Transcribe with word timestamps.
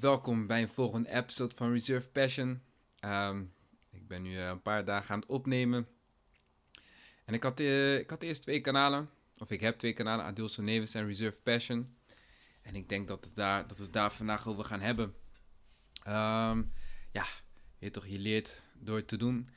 Welkom 0.00 0.46
bij 0.46 0.62
een 0.62 0.68
volgende 0.68 1.10
episode 1.10 1.54
van 1.54 1.72
Reserve 1.72 2.08
Passion. 2.08 2.62
Ehm, 2.98 3.42
ik 3.90 4.08
ben 4.08 4.22
nu 4.22 4.36
eh, 4.36 4.46
een 4.46 4.62
paar 4.62 4.84
dagen 4.84 5.14
aan 5.14 5.20
het 5.20 5.28
opnemen. 5.28 5.88
En 7.24 7.34
ik 7.34 7.42
had, 7.42 7.60
uh, 7.60 7.98
ik 7.98 8.10
had 8.10 8.22
eerst 8.22 8.42
twee 8.42 8.60
kanalen. 8.60 9.10
Of 9.38 9.50
ik 9.50 9.60
heb 9.60 9.78
twee 9.78 9.92
kanalen, 9.92 10.24
Adilson 10.24 10.64
Neves 10.64 10.94
en 10.94 11.06
Reserve 11.06 11.40
Passion. 11.40 11.86
En 12.62 12.74
ik 12.74 12.88
denk 12.88 13.08
dat, 13.08 13.24
het 13.24 13.34
daar, 13.34 13.66
dat 13.66 13.76
we 13.76 13.82
het 13.82 13.92
daar 13.92 14.12
vandaag 14.12 14.46
over 14.48 14.64
gaan 14.64 14.80
hebben. 14.80 15.14
Ehm, 16.02 16.62
ja, 17.12 17.26
je, 17.78 17.90
toch, 17.90 18.06
je 18.06 18.18
leert 18.18 18.62
door 18.74 18.96
het 18.96 19.08
te 19.08 19.16
doen. 19.16 19.48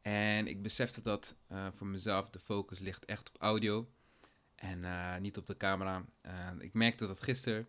En 0.00 0.46
ik 0.46 0.62
besefte 0.62 1.02
dat 1.02 1.38
uh, 1.52 1.66
voor 1.72 1.86
mezelf 1.86 2.30
de 2.30 2.38
focus 2.38 2.78
ligt 2.78 3.04
echt 3.04 3.28
op 3.28 3.42
audio. 3.42 3.88
En 4.54 4.84
niet 5.22 5.36
op 5.36 5.46
de 5.46 5.56
camera. 5.56 6.04
ik 6.58 6.74
merkte 6.74 7.06
dat 7.06 7.22
gisteren 7.22 7.68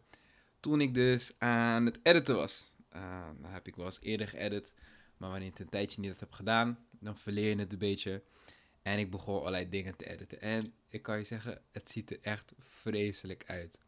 toen 0.60 0.82
ik 0.82 0.94
dus 0.94 1.34
aan 1.38 1.86
het 1.86 2.00
editen 2.04 2.36
was. 2.36 2.72
Uh, 2.96 3.28
dan 3.42 3.52
heb 3.52 3.68
ik 3.68 3.76
wel 3.76 3.86
eens 3.86 4.02
eerder 4.02 4.28
geëdit, 4.28 4.74
maar 5.18 5.30
wanneer 5.30 5.48
ik 5.48 5.60
een 5.60 5.70
tijdje 5.70 6.02
niet 6.02 6.20
heb 6.20 6.32
gedaan, 6.32 6.80
dan 7.00 7.18
verleer 7.18 7.50
je 7.50 7.60
het 7.60 7.74
een 7.74 7.80
beetje. 7.80 8.24
En 8.82 9.00
ik 9.00 9.12
begon 9.12 9.40
allerlei 9.40 9.70
dingen 9.70 9.96
te 9.96 10.10
editen. 10.10 10.42
En 10.42 10.74
ik 10.90 11.02
kan 11.02 11.18
je 11.18 11.24
zeggen, 11.24 11.62
het 11.72 11.90
ziet 11.90 12.12
er 12.12 12.20
echt 12.22 12.54
vreselijk 12.60 13.44
uit. 13.48 13.80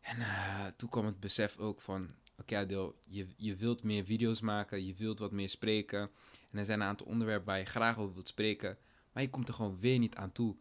En 0.00 0.18
uh, 0.18 0.66
toen 0.76 0.88
kwam 0.88 1.06
het 1.06 1.20
besef 1.20 1.58
ook 1.58 1.80
van, 1.80 2.14
oké 2.38 2.64
okay, 2.64 2.92
je, 3.04 3.26
je 3.36 3.56
wilt 3.56 3.82
meer 3.82 4.04
video's 4.04 4.40
maken, 4.40 4.86
je 4.86 4.94
wilt 4.94 5.18
wat 5.18 5.32
meer 5.32 5.50
spreken. 5.50 6.10
En 6.50 6.58
er 6.58 6.64
zijn 6.64 6.80
een 6.80 6.86
aantal 6.86 7.06
onderwerpen 7.06 7.46
waar 7.46 7.58
je 7.58 7.64
graag 7.64 7.98
over 7.98 8.14
wilt 8.14 8.28
spreken, 8.28 8.78
maar 9.12 9.22
je 9.22 9.30
komt 9.30 9.48
er 9.48 9.54
gewoon 9.54 9.78
weer 9.80 9.98
niet 9.98 10.16
aan 10.16 10.32
toe. 10.32 10.56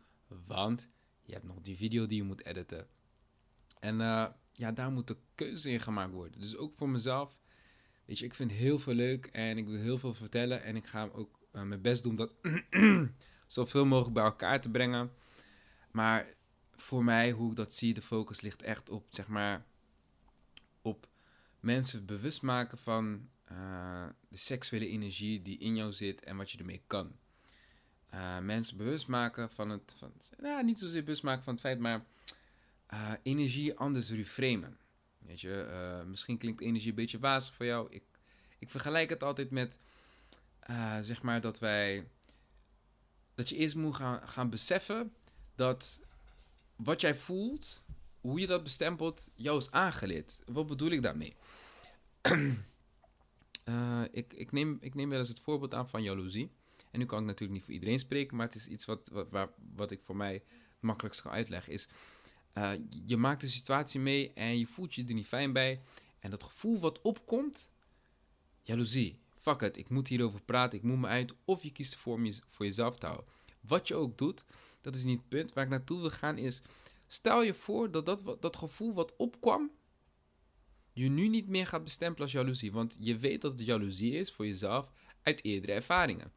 Want 0.46 0.88
je 1.22 1.34
hebt 1.34 1.46
nog 1.46 1.62
die 1.62 1.76
video 1.76 2.06
die 2.06 2.18
je 2.18 2.24
moet 2.24 2.46
editen. 2.46 2.88
En 3.80 4.00
uh, 4.00 4.28
ja, 4.54 4.72
daar 4.72 4.92
moet 4.92 5.08
de 5.08 5.18
keuze 5.36 5.70
in 5.70 5.80
gemaakt 5.80 6.14
worden. 6.14 6.40
Dus 6.40 6.58
ook 6.58 6.76
voor 6.76 6.90
mezelf. 6.90 7.38
Weet 8.06 8.20
je, 8.20 8.26
ik 8.26 8.34
vind 8.34 8.52
heel 8.52 8.80
veel 8.80 8.94
leuk 8.94 9.26
en 9.26 9.58
ik 9.58 9.68
wil 9.68 9.80
heel 9.80 9.98
veel 9.98 10.14
vertellen. 10.14 10.64
En 10.64 10.76
ik 10.76 10.88
ga 10.88 11.10
ook 11.14 11.40
uh, 11.54 11.62
mijn 11.62 11.82
best 11.82 12.04
doen 12.04 12.16
dat 12.16 12.36
zoveel 13.48 13.86
mogelijk 13.86 14.14
bij 14.14 14.24
elkaar 14.24 14.62
te 14.62 14.70
brengen. 14.70 15.12
Maar 15.92 16.34
voor 16.72 17.04
mij, 17.04 17.32
hoe 17.32 17.50
ik 17.50 17.56
dat 17.56 17.74
zie, 17.74 17.94
de 17.94 18.02
focus 18.02 18.42
ligt 18.42 18.62
echt 18.62 18.90
op, 18.90 19.06
zeg 19.10 19.28
maar, 19.28 19.66
op 20.82 21.08
mensen 21.60 22.06
bewust 22.06 22.42
maken 22.42 22.78
van 22.78 23.30
uh, 23.52 24.08
de 24.30 24.38
seksuele 24.38 24.88
energie 24.88 25.42
die 25.42 25.58
in 25.58 25.76
jou 25.76 25.94
zit 25.94 26.24
en 26.24 26.38
wat 26.38 26.52
je 26.52 26.58
ermee 26.58 26.84
kan. 26.88 27.16
Uh, 28.14 28.40
mensen 28.40 28.78
bewust 28.78 29.08
maken 29.08 29.50
van 29.50 29.70
het, 29.70 29.94
van, 29.98 30.14
nou, 30.38 30.64
niet 30.64 30.80
zozeer 30.80 31.04
bewust 31.04 31.24
maken 31.24 31.44
van 31.44 31.54
het 31.54 31.62
feit, 31.62 31.80
maar 31.80 32.06
uh, 32.94 33.12
energie 33.24 33.78
anders 33.78 34.10
reframen. 34.10 34.78
Weet 35.18 35.42
je, 35.42 35.68
uh, 35.70 36.06
misschien 36.10 36.38
klinkt 36.38 36.62
energie 36.62 36.90
een 36.90 36.96
beetje 36.96 37.20
wazig 37.20 37.54
voor 37.54 37.66
jou. 37.66 37.88
Ik, 37.92 38.04
ik 38.60 38.70
vergelijk 38.70 39.10
het 39.10 39.24
altijd 39.24 39.52
met, 39.52 39.80
uh, 40.70 41.00
zeg 41.02 41.22
maar, 41.22 41.42
dat 41.42 41.60
wij, 41.60 42.08
dat 43.36 43.50
je 43.50 43.56
eerst 43.56 43.76
moet 43.76 43.96
gaan, 43.96 44.28
gaan 44.28 44.50
beseffen 44.50 45.14
dat 45.56 46.00
wat 46.76 47.02
jij 47.02 47.16
voelt, 47.16 47.84
hoe 48.22 48.40
je 48.40 48.48
dat 48.48 48.64
bestempelt, 48.64 49.30
jou 49.36 49.58
is 49.58 49.72
aangeleerd. 49.72 50.40
Wat 50.46 50.68
bedoel 50.68 50.92
ik 50.92 51.02
daarmee? 51.02 51.36
ik, 54.12 54.34
ik, 54.34 54.52
neem, 54.52 54.78
ik 54.82 54.96
neem 54.96 55.10
wel 55.10 55.20
eens 55.20 55.30
het 55.30 55.40
voorbeeld 55.40 55.74
aan 55.74 55.90
van 55.90 56.04
jaloezie. 56.04 56.52
En 56.92 57.00
nu 57.00 57.06
kan 57.06 57.20
ik 57.20 57.26
natuurlijk 57.26 57.54
niet 57.54 57.64
voor 57.64 57.74
iedereen 57.74 58.00
spreken, 58.00 58.38
maar 58.38 58.46
het 58.46 58.56
is 58.56 58.68
iets 58.68 58.86
wat, 58.86 59.10
wat, 59.30 59.50
wat 59.76 59.92
ik 59.92 60.04
voor 60.04 60.16
mij 60.16 60.44
makkelijkst 60.80 61.22
kan 61.22 61.32
uitleggen. 61.32 61.74
Is 61.74 61.88
uh, 62.54 62.72
je 63.06 63.18
maakt 63.18 63.42
de 63.42 63.48
situatie 63.48 64.00
mee 64.00 64.34
en 64.34 64.60
je 64.60 64.68
voelt 64.68 64.96
je 64.96 65.06
er 65.06 65.14
niet 65.14 65.28
fijn 65.28 65.54
bij. 65.54 65.82
En 66.20 66.30
dat 66.30 66.44
gevoel 66.44 66.80
wat 66.80 67.02
opkomt, 67.02 67.70
jaloezie. 68.62 69.22
Fuck 69.40 69.62
it, 69.62 69.78
ik 69.78 69.90
moet 69.90 70.08
hierover 70.08 70.42
praten, 70.42 70.78
ik 70.78 70.84
moet 70.84 70.98
me 70.98 71.08
uit. 71.08 71.34
Of 71.46 71.64
je 71.64 71.72
kiest 71.72 71.94
ervoor 71.94 72.14
om 72.14 72.26
je, 72.26 72.40
voor 72.48 72.66
jezelf 72.66 72.98
te 72.98 73.06
houden. 73.06 73.28
Wat 73.62 73.88
je 73.88 73.96
ook 73.96 74.18
doet, 74.18 74.46
dat 74.82 74.96
is 74.96 75.04
niet 75.04 75.18
het 75.18 75.30
punt. 75.30 75.54
Waar 75.54 75.64
ik 75.64 75.70
naartoe 75.70 76.00
wil 76.00 76.10
gaan 76.10 76.38
is, 76.38 76.62
stel 77.08 77.42
je 77.42 77.54
voor 77.54 77.92
dat 77.92 78.06
dat, 78.06 78.38
dat 78.40 78.56
gevoel 78.56 78.94
wat 78.94 79.16
opkwam, 79.18 79.72
je 80.94 81.10
nu 81.10 81.28
niet 81.28 81.48
meer 81.48 81.68
gaat 81.68 81.84
bestempelen 81.84 82.24
als 82.24 82.32
jaloezie. 82.32 82.72
Want 82.72 82.98
je 83.00 83.18
weet 83.18 83.42
dat 83.42 83.52
het 83.52 83.66
jaloezie 83.66 84.14
is 84.14 84.32
voor 84.32 84.46
jezelf 84.46 84.92
uit 85.22 85.44
eerdere 85.44 85.74
ervaringen. 85.74 86.32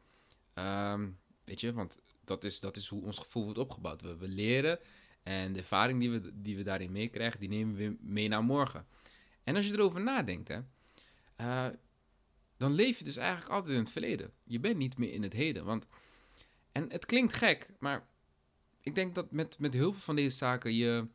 Um, 0.53 1.19
weet 1.43 1.61
je, 1.61 1.73
want 1.73 1.99
dat 2.23 2.43
is, 2.43 2.59
dat 2.59 2.77
is 2.77 2.87
hoe 2.87 3.03
ons 3.03 3.17
gevoel 3.17 3.43
wordt 3.43 3.59
opgebouwd. 3.59 4.01
We 4.01 4.27
leren 4.27 4.79
en 5.27 5.53
de 5.53 5.59
ervaring 5.59 5.99
die 5.99 6.11
we, 6.11 6.41
die 6.41 6.57
we 6.57 6.63
daarin 6.63 6.91
meekrijgen, 6.91 7.39
die 7.39 7.49
nemen 7.49 7.75
we 7.75 7.95
mee 7.99 8.27
naar 8.27 8.43
morgen. 8.43 8.85
En 9.43 9.55
als 9.55 9.67
je 9.67 9.73
erover 9.73 10.01
nadenkt, 10.01 10.47
hè, 10.47 10.59
uh, 11.39 11.67
dan 12.57 12.73
leef 12.73 12.97
je 12.97 13.03
dus 13.03 13.17
eigenlijk 13.17 13.51
altijd 13.51 13.73
in 13.73 13.79
het 13.79 13.91
verleden. 13.91 14.31
Je 14.43 14.59
bent 14.59 14.77
niet 14.77 14.97
meer 14.97 15.13
in 15.13 15.23
het 15.23 15.33
heden. 15.33 15.65
Want, 15.65 15.85
en 16.71 16.91
het 16.91 17.05
klinkt 17.05 17.33
gek, 17.33 17.67
maar 17.79 18.07
ik 18.81 18.95
denk 18.95 19.15
dat 19.15 19.31
met, 19.31 19.59
met 19.59 19.73
heel 19.73 19.91
veel 19.91 20.01
van 20.01 20.15
deze 20.15 20.37
zaken 20.37 20.73
je 20.73 21.07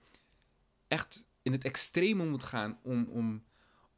echt 0.88 1.26
in 1.42 1.52
het 1.52 1.64
extreme 1.64 2.24
moet 2.24 2.42
gaan 2.42 2.78
om, 2.82 3.04
om, 3.04 3.44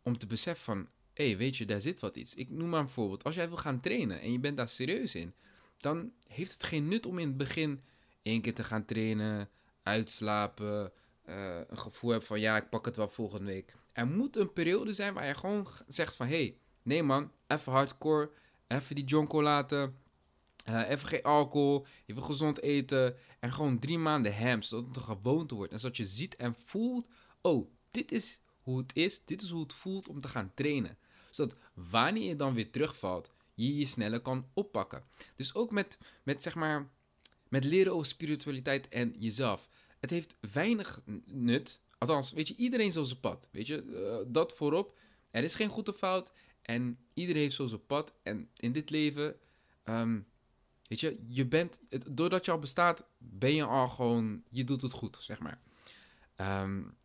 om 0.03 0.19
te 0.19 0.27
beseffen 0.27 0.65
van, 0.65 0.89
hé, 1.13 1.27
hey, 1.27 1.37
weet 1.37 1.57
je, 1.57 1.65
daar 1.65 1.81
zit 1.81 2.01
wat 2.01 2.17
iets. 2.17 2.35
Ik 2.35 2.51
noem 2.51 2.69
maar 2.69 2.81
een 2.81 2.89
voorbeeld. 2.89 3.25
Als 3.25 3.35
jij 3.35 3.49
wil 3.49 3.57
gaan 3.57 3.81
trainen 3.81 4.21
en 4.21 4.33
je 4.33 4.39
bent 4.39 4.57
daar 4.57 4.69
serieus 4.69 5.15
in, 5.15 5.35
dan 5.79 6.13
heeft 6.27 6.53
het 6.53 6.65
geen 6.65 6.89
nut 6.89 7.07
om 7.07 7.19
in 7.19 7.29
het 7.29 7.37
begin 7.37 7.81
één 8.23 8.41
keer 8.41 8.55
te 8.55 8.65
gaan 8.65 8.85
trainen, 8.85 9.49
uitslapen, 9.85 10.93
uh, 11.29 11.59
een 11.69 11.79
gevoel 11.79 12.11
hebt 12.11 12.27
van 12.27 12.41
ja, 12.41 12.57
ik 12.57 12.69
pak 12.69 12.85
het 12.85 12.97
wel 12.97 13.09
volgende 13.09 13.45
week. 13.45 13.75
Er 13.93 14.07
moet 14.07 14.37
een 14.37 14.53
periode 14.53 14.93
zijn 14.93 15.15
waar 15.15 15.27
je 15.27 15.35
gewoon 15.35 15.67
zegt 15.87 16.17
van 16.17 16.27
hé, 16.27 16.37
hey, 16.37 16.57
nee 16.83 17.03
man, 17.03 17.33
even 17.47 17.73
hardcore, 17.73 18.31
even 18.67 18.95
die 18.95 19.05
jonko 19.05 19.43
laten, 19.43 19.97
uh, 20.69 20.91
even 20.91 21.09
geen 21.09 21.23
alcohol, 21.23 21.87
even 22.07 22.23
gezond 22.23 22.63
eten 22.63 23.17
en 23.41 23.53
gewoon 23.53 23.79
drie 23.79 23.99
maanden 23.99 24.37
ham, 24.37 24.63
zodat 24.63 24.87
het 24.87 24.97
een 24.97 25.03
gewoonte 25.03 25.55
wordt. 25.55 25.73
En 25.73 25.81
zodat 25.81 25.97
je 25.97 26.05
ziet 26.05 26.37
en 26.37 26.55
voelt, 26.65 27.09
oh, 27.41 27.71
dit 27.91 28.13
is 28.13 28.41
hoe 28.61 28.79
het 28.79 28.97
is, 28.97 29.25
dit 29.25 29.43
is 29.43 29.51
hoe 29.51 29.63
het 29.63 29.73
voelt 29.73 30.09
om 30.09 30.21
te 30.21 30.29
gaan 30.29 30.53
trainen. 30.55 30.99
Zodat 31.31 31.57
wanneer 31.75 32.29
je 32.29 32.37
dan 32.37 32.55
weer 32.55 32.71
terugvalt, 32.71 33.31
je 33.55 33.77
je 33.77 33.87
sneller 33.87 34.21
kan 34.21 34.47
oppakken. 34.53 35.05
Dus 35.37 35.55
ook 35.55 35.71
met, 35.71 35.99
met 36.23 36.43
zeg 36.43 36.55
maar, 36.55 36.89
met 37.49 37.65
leren 37.65 37.93
over 37.93 38.07
spiritualiteit 38.07 38.89
en 38.89 39.15
jezelf 39.19 39.69
het 40.05 40.13
heeft 40.13 40.37
weinig 40.53 41.01
nut. 41.25 41.81
Althans, 41.99 42.33
weet 42.33 42.49
je, 42.49 42.57
iedereen 42.57 42.93
zo 42.93 43.05
zijn 43.05 43.21
pad. 43.21 43.49
Weet 43.53 43.67
je, 43.67 43.83
uh, 43.85 44.33
dat 44.33 44.53
voorop. 44.53 44.99
Er 45.31 45.45
is 45.45 45.55
geen 45.55 45.69
goed 45.69 45.89
of 45.89 45.97
fout. 45.97 46.33
En 46.63 46.99
iedereen 47.15 47.43
heeft 47.43 47.55
zo 47.55 47.67
zijn 47.67 47.87
pad. 47.87 48.15
En 48.23 48.51
in 48.57 48.73
dit 48.73 48.91
leven, 48.91 49.37
um, 49.85 50.27
weet 50.83 51.01
je, 51.01 51.25
je 51.29 51.47
bent, 51.47 51.81
het, 51.89 52.07
doordat 52.11 52.45
je 52.45 52.51
al 52.51 52.59
bestaat, 52.59 53.05
ben 53.19 53.55
je 53.55 53.65
al 53.65 53.89
gewoon, 53.89 54.43
je 54.51 54.65
doet 54.65 54.83
het 54.83 54.93
goed, 54.93 55.17
zeg 55.21 55.39
maar. 55.39 55.61
Um, 56.37 56.97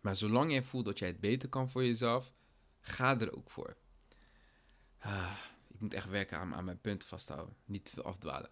maar 0.00 0.16
zolang 0.16 0.52
je 0.52 0.62
voelt 0.62 0.84
dat 0.84 0.98
jij 0.98 1.08
het 1.08 1.20
beter 1.20 1.48
kan 1.48 1.70
voor 1.70 1.84
jezelf, 1.84 2.32
ga 2.80 3.20
er 3.20 3.36
ook 3.36 3.50
voor. 3.50 3.76
Ah, 4.98 5.36
ik 5.68 5.80
moet 5.80 5.94
echt 5.94 6.08
werken 6.08 6.38
aan, 6.38 6.64
mijn 6.64 6.80
punten 6.80 7.08
vasthouden. 7.08 7.56
Niet 7.64 7.84
te 7.84 7.90
veel 7.90 8.04
afdwalen. 8.04 8.50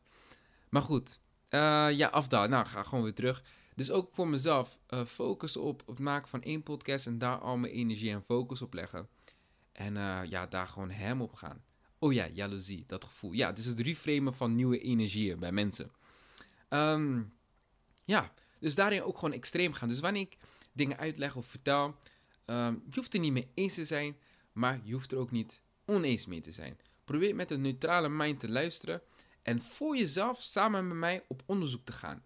Maar 0.69 0.83
goed, 0.83 1.21
uh, 1.51 1.91
ja, 1.91 2.09
afdwalen. 2.09 2.51
Nou, 2.51 2.67
ga 2.67 2.83
gewoon 2.83 3.05
weer 3.05 3.15
terug. 3.15 3.43
Dus 3.75 3.91
ook 3.91 4.15
voor 4.15 4.29
mezelf, 4.29 4.79
uh, 4.89 5.05
focus 5.05 5.57
op, 5.57 5.83
het 5.87 5.99
maken 5.99 6.29
van 6.29 6.43
één 6.43 6.63
podcast 6.63 7.07
en 7.07 7.19
daar 7.19 7.39
al 7.39 7.57
mijn 7.57 7.73
energie 7.73 8.11
en 8.11 8.23
focus 8.23 8.63
op 8.63 8.75
leggen. 8.75 9.09
En 9.73 9.95
uh, 9.95 10.21
ja, 10.29 10.47
daar 10.47 10.67
gewoon 10.67 10.91
hem 10.91 11.23
op 11.23 11.35
gaan. 11.35 11.65
Oh 11.99 12.13
ja, 12.13 12.29
jaloezie, 12.29 12.85
dat 12.87 13.05
gevoel. 13.05 13.33
Ja, 13.33 13.53
dus 13.53 13.65
het 13.65 13.81
reframen 13.81 14.35
van 14.35 14.55
nieuwe 14.55 14.79
energieën 14.79 15.39
bij 15.39 15.53
mensen. 15.53 15.91
Um, 16.69 17.33
ja, 18.05 18.33
dus 18.61 18.75
daarin 18.75 19.03
ook 19.03 19.19
gewoon 19.19 19.35
extreem 19.35 19.73
gaan. 19.73 19.89
Dus 19.89 20.01
wanneer 20.01 20.23
ik 20.23 20.39
dingen 20.73 20.99
uitleg 20.99 21.37
of 21.37 21.47
vertel, 21.47 21.97
um, 22.47 22.83
je 22.91 22.95
hoeft 22.95 23.15
er 23.15 23.21
niet 23.21 23.33
mee 23.33 23.51
eens 23.55 23.75
te 23.75 23.85
zijn, 23.85 24.17
maar 24.53 24.81
je 24.85 24.93
hoeft 24.93 25.13
er 25.13 25.19
ook 25.19 25.31
niet 25.31 25.63
oneens 25.85 26.27
mee 26.27 26.41
te 26.41 26.53
zijn. 26.53 26.79
Probeer 27.05 27.35
met 27.35 27.51
een 27.51 27.61
neutrale 27.61 28.09
mind 28.09 28.41
te 28.41 28.49
luisteren 28.49 29.03
en 29.43 29.63
voor 29.63 29.97
jezelf 29.97 30.43
samen 30.43 30.89
met 30.89 30.97
mij 30.97 31.25
op 31.29 31.43
onderzoek 31.47 31.85
te 31.85 31.93
gaan 31.93 32.23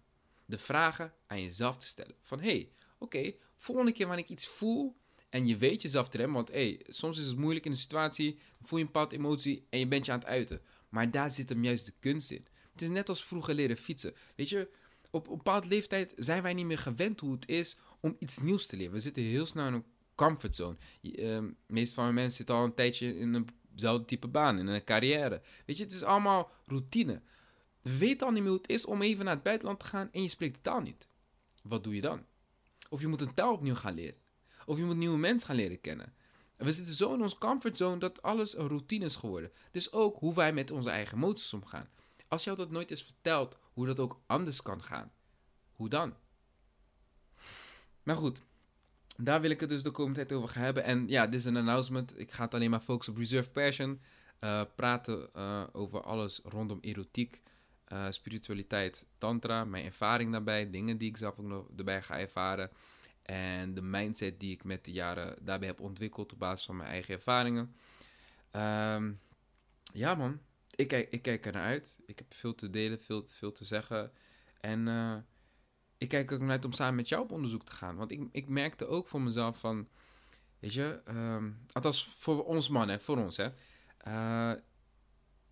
de 0.47 0.57
vragen 0.57 1.13
aan 1.27 1.41
jezelf 1.41 1.77
te 1.77 1.85
stellen. 1.85 2.15
Van 2.21 2.39
hé, 2.39 2.49
hey, 2.49 2.71
oké, 2.97 3.33
volgende 3.55 3.91
keer 3.91 4.07
wanneer 4.07 4.25
ik 4.25 4.31
iets 4.31 4.47
voel 4.47 4.95
en 5.29 5.47
je 5.47 5.57
weet 5.57 5.81
jezelf 5.81 6.09
te 6.09 6.31
want 6.31 6.47
hey, 6.47 6.81
soms 6.87 7.19
is 7.19 7.25
het 7.25 7.37
moeilijk 7.37 7.65
in 7.65 7.71
een 7.71 7.77
situatie, 7.77 8.39
voel 8.61 8.79
je 8.79 8.85
een 8.85 8.91
bepaalde 8.91 9.15
emotie 9.15 9.65
en 9.69 9.79
je 9.79 9.87
bent 9.87 10.05
je 10.05 10.11
aan 10.11 10.19
het 10.19 10.27
uiten. 10.27 10.61
Maar 10.89 11.11
daar 11.11 11.29
zit 11.31 11.49
hem 11.49 11.63
juist 11.63 11.85
de 11.85 11.93
kunst 11.99 12.31
in. 12.31 12.45
Het 12.71 12.81
is 12.81 12.89
net 12.89 13.09
als 13.09 13.23
vroeger 13.23 13.53
leren 13.53 13.77
fietsen. 13.77 14.13
Weet 14.35 14.49
je, 14.49 14.69
op 15.11 15.27
een 15.27 15.37
bepaalde 15.37 15.67
leeftijd 15.67 16.13
zijn 16.15 16.43
wij 16.43 16.53
niet 16.53 16.65
meer 16.65 16.77
gewend 16.77 17.19
hoe 17.19 17.31
het 17.31 17.47
is 17.47 17.77
om 17.99 18.15
iets 18.19 18.39
nieuws 18.39 18.67
te 18.67 18.77
leren. 18.77 18.93
We 18.93 18.99
zitten 18.99 19.23
heel 19.23 19.45
snel 19.45 19.67
in 19.67 19.73
een 19.73 19.85
comfortzone. 20.15 20.77
Uh, 21.01 21.39
meest 21.67 21.93
van 21.93 22.07
de 22.07 22.13
mensen 22.13 22.37
zitten 22.37 22.55
al 22.55 22.63
een 22.63 22.73
tijdje 22.73 23.17
in 23.17 23.47
eenzelfde 23.71 24.05
type 24.05 24.27
baan, 24.27 24.59
in 24.59 24.67
een 24.67 24.83
carrière. 24.83 25.41
Weet 25.65 25.77
je, 25.77 25.83
het 25.83 25.93
is 25.93 26.03
allemaal 26.03 26.51
routine 26.65 27.21
weet 27.89 28.21
al 28.21 28.31
niet 28.31 28.41
meer 28.41 28.51
hoe 28.51 28.61
het 28.61 28.69
is 28.69 28.85
om 28.85 29.01
even 29.01 29.25
naar 29.25 29.33
het 29.33 29.43
buitenland 29.43 29.79
te 29.79 29.85
gaan 29.85 30.09
en 30.11 30.21
je 30.21 30.27
spreekt 30.27 30.55
de 30.55 30.61
taal 30.61 30.81
niet. 30.81 31.07
Wat 31.63 31.83
doe 31.83 31.95
je 31.95 32.01
dan? 32.01 32.25
Of 32.89 33.01
je 33.01 33.07
moet 33.07 33.21
een 33.21 33.33
taal 33.33 33.53
opnieuw 33.53 33.75
gaan 33.75 33.93
leren. 33.93 34.19
Of 34.65 34.77
je 34.77 34.83
moet 34.83 34.95
nieuwe 34.95 35.17
mensen 35.17 35.47
gaan 35.47 35.55
leren 35.55 35.81
kennen. 35.81 36.13
We 36.57 36.71
zitten 36.71 36.95
zo 36.95 37.13
in 37.13 37.21
onze 37.21 37.37
comfortzone 37.37 37.97
dat 37.97 38.21
alles 38.21 38.57
een 38.57 38.67
routine 38.67 39.05
is 39.05 39.15
geworden. 39.15 39.51
Dus 39.71 39.91
ook 39.91 40.17
hoe 40.19 40.33
wij 40.33 40.53
met 40.53 40.71
onze 40.71 40.89
eigen 40.89 41.17
emoties 41.17 41.53
omgaan. 41.53 41.89
Als 42.27 42.43
jou 42.43 42.57
dat 42.57 42.71
nooit 42.71 42.91
is 42.91 43.03
verteld, 43.03 43.57
hoe 43.73 43.85
dat 43.85 43.99
ook 43.99 44.21
anders 44.25 44.61
kan 44.61 44.83
gaan. 44.83 45.11
Hoe 45.71 45.89
dan? 45.89 46.13
Maar 48.03 48.15
goed, 48.15 48.41
daar 49.17 49.41
wil 49.41 49.49
ik 49.49 49.59
het 49.59 49.69
dus 49.69 49.83
de 49.83 49.91
komende 49.91 50.25
tijd 50.25 50.39
over 50.39 50.49
gaan 50.49 50.63
hebben. 50.63 50.83
En 50.83 51.07
ja, 51.07 51.25
dit 51.25 51.39
is 51.39 51.45
een 51.45 51.57
announcement. 51.57 52.19
Ik 52.19 52.31
ga 52.31 52.43
het 52.43 52.53
alleen 52.53 52.69
maar 52.69 52.79
focussen 52.79 53.13
op 53.13 53.19
Reserve 53.19 53.49
Passion. 53.49 54.01
Uh, 54.39 54.61
praten 54.75 55.29
uh, 55.35 55.63
over 55.71 56.01
alles 56.01 56.39
rondom 56.43 56.77
erotiek, 56.81 57.41
uh, 57.93 58.05
spiritualiteit, 58.09 59.05
tantra, 59.17 59.65
mijn 59.65 59.85
ervaring 59.85 60.31
daarbij, 60.31 60.69
dingen 60.69 60.97
die 60.97 61.09
ik 61.09 61.17
zelf 61.17 61.39
ook 61.39 61.45
nog 61.45 61.65
erbij 61.77 62.01
ga 62.01 62.19
ervaren. 62.19 62.71
En 63.21 63.73
de 63.73 63.81
mindset 63.81 64.39
die 64.39 64.51
ik 64.51 64.63
met 64.63 64.85
de 64.85 64.91
jaren 64.91 65.35
daarbij 65.41 65.67
heb 65.67 65.79
ontwikkeld 65.79 66.33
op 66.33 66.39
basis 66.39 66.65
van 66.65 66.77
mijn 66.77 66.89
eigen 66.89 67.13
ervaringen. 67.13 67.75
Um, 68.55 69.19
ja 69.93 70.15
man, 70.15 70.39
ik 70.75 70.87
kijk, 70.87 71.11
ik 71.11 71.21
kijk 71.21 71.45
er 71.45 71.53
naar 71.53 71.65
uit. 71.65 71.99
Ik 72.05 72.17
heb 72.17 72.33
veel 72.33 72.55
te 72.55 72.69
delen, 72.69 72.99
veel, 72.99 73.23
veel 73.25 73.51
te 73.51 73.65
zeggen. 73.65 74.11
En 74.59 74.87
ik 75.97 76.07
kijk 76.07 76.31
ook 76.31 76.39
naar 76.39 76.49
uit 76.49 76.65
om 76.65 76.73
samen 76.73 76.95
met 76.95 77.09
jou 77.09 77.23
op 77.23 77.31
onderzoek 77.31 77.63
te 77.63 77.71
gaan. 77.71 77.95
Want 77.95 78.11
ik, 78.11 78.27
ik 78.31 78.47
merkte 78.47 78.87
ook 78.87 79.07
voor 79.07 79.21
mezelf 79.21 79.59
van, 79.59 79.87
weet 80.59 80.73
je, 80.73 81.01
um, 81.07 81.65
althans 81.71 82.05
voor 82.05 82.45
ons 82.45 82.69
mannen, 82.69 83.01
voor 83.01 83.17
ons 83.17 83.37
hè. 83.37 83.49
Uh, 84.07 84.51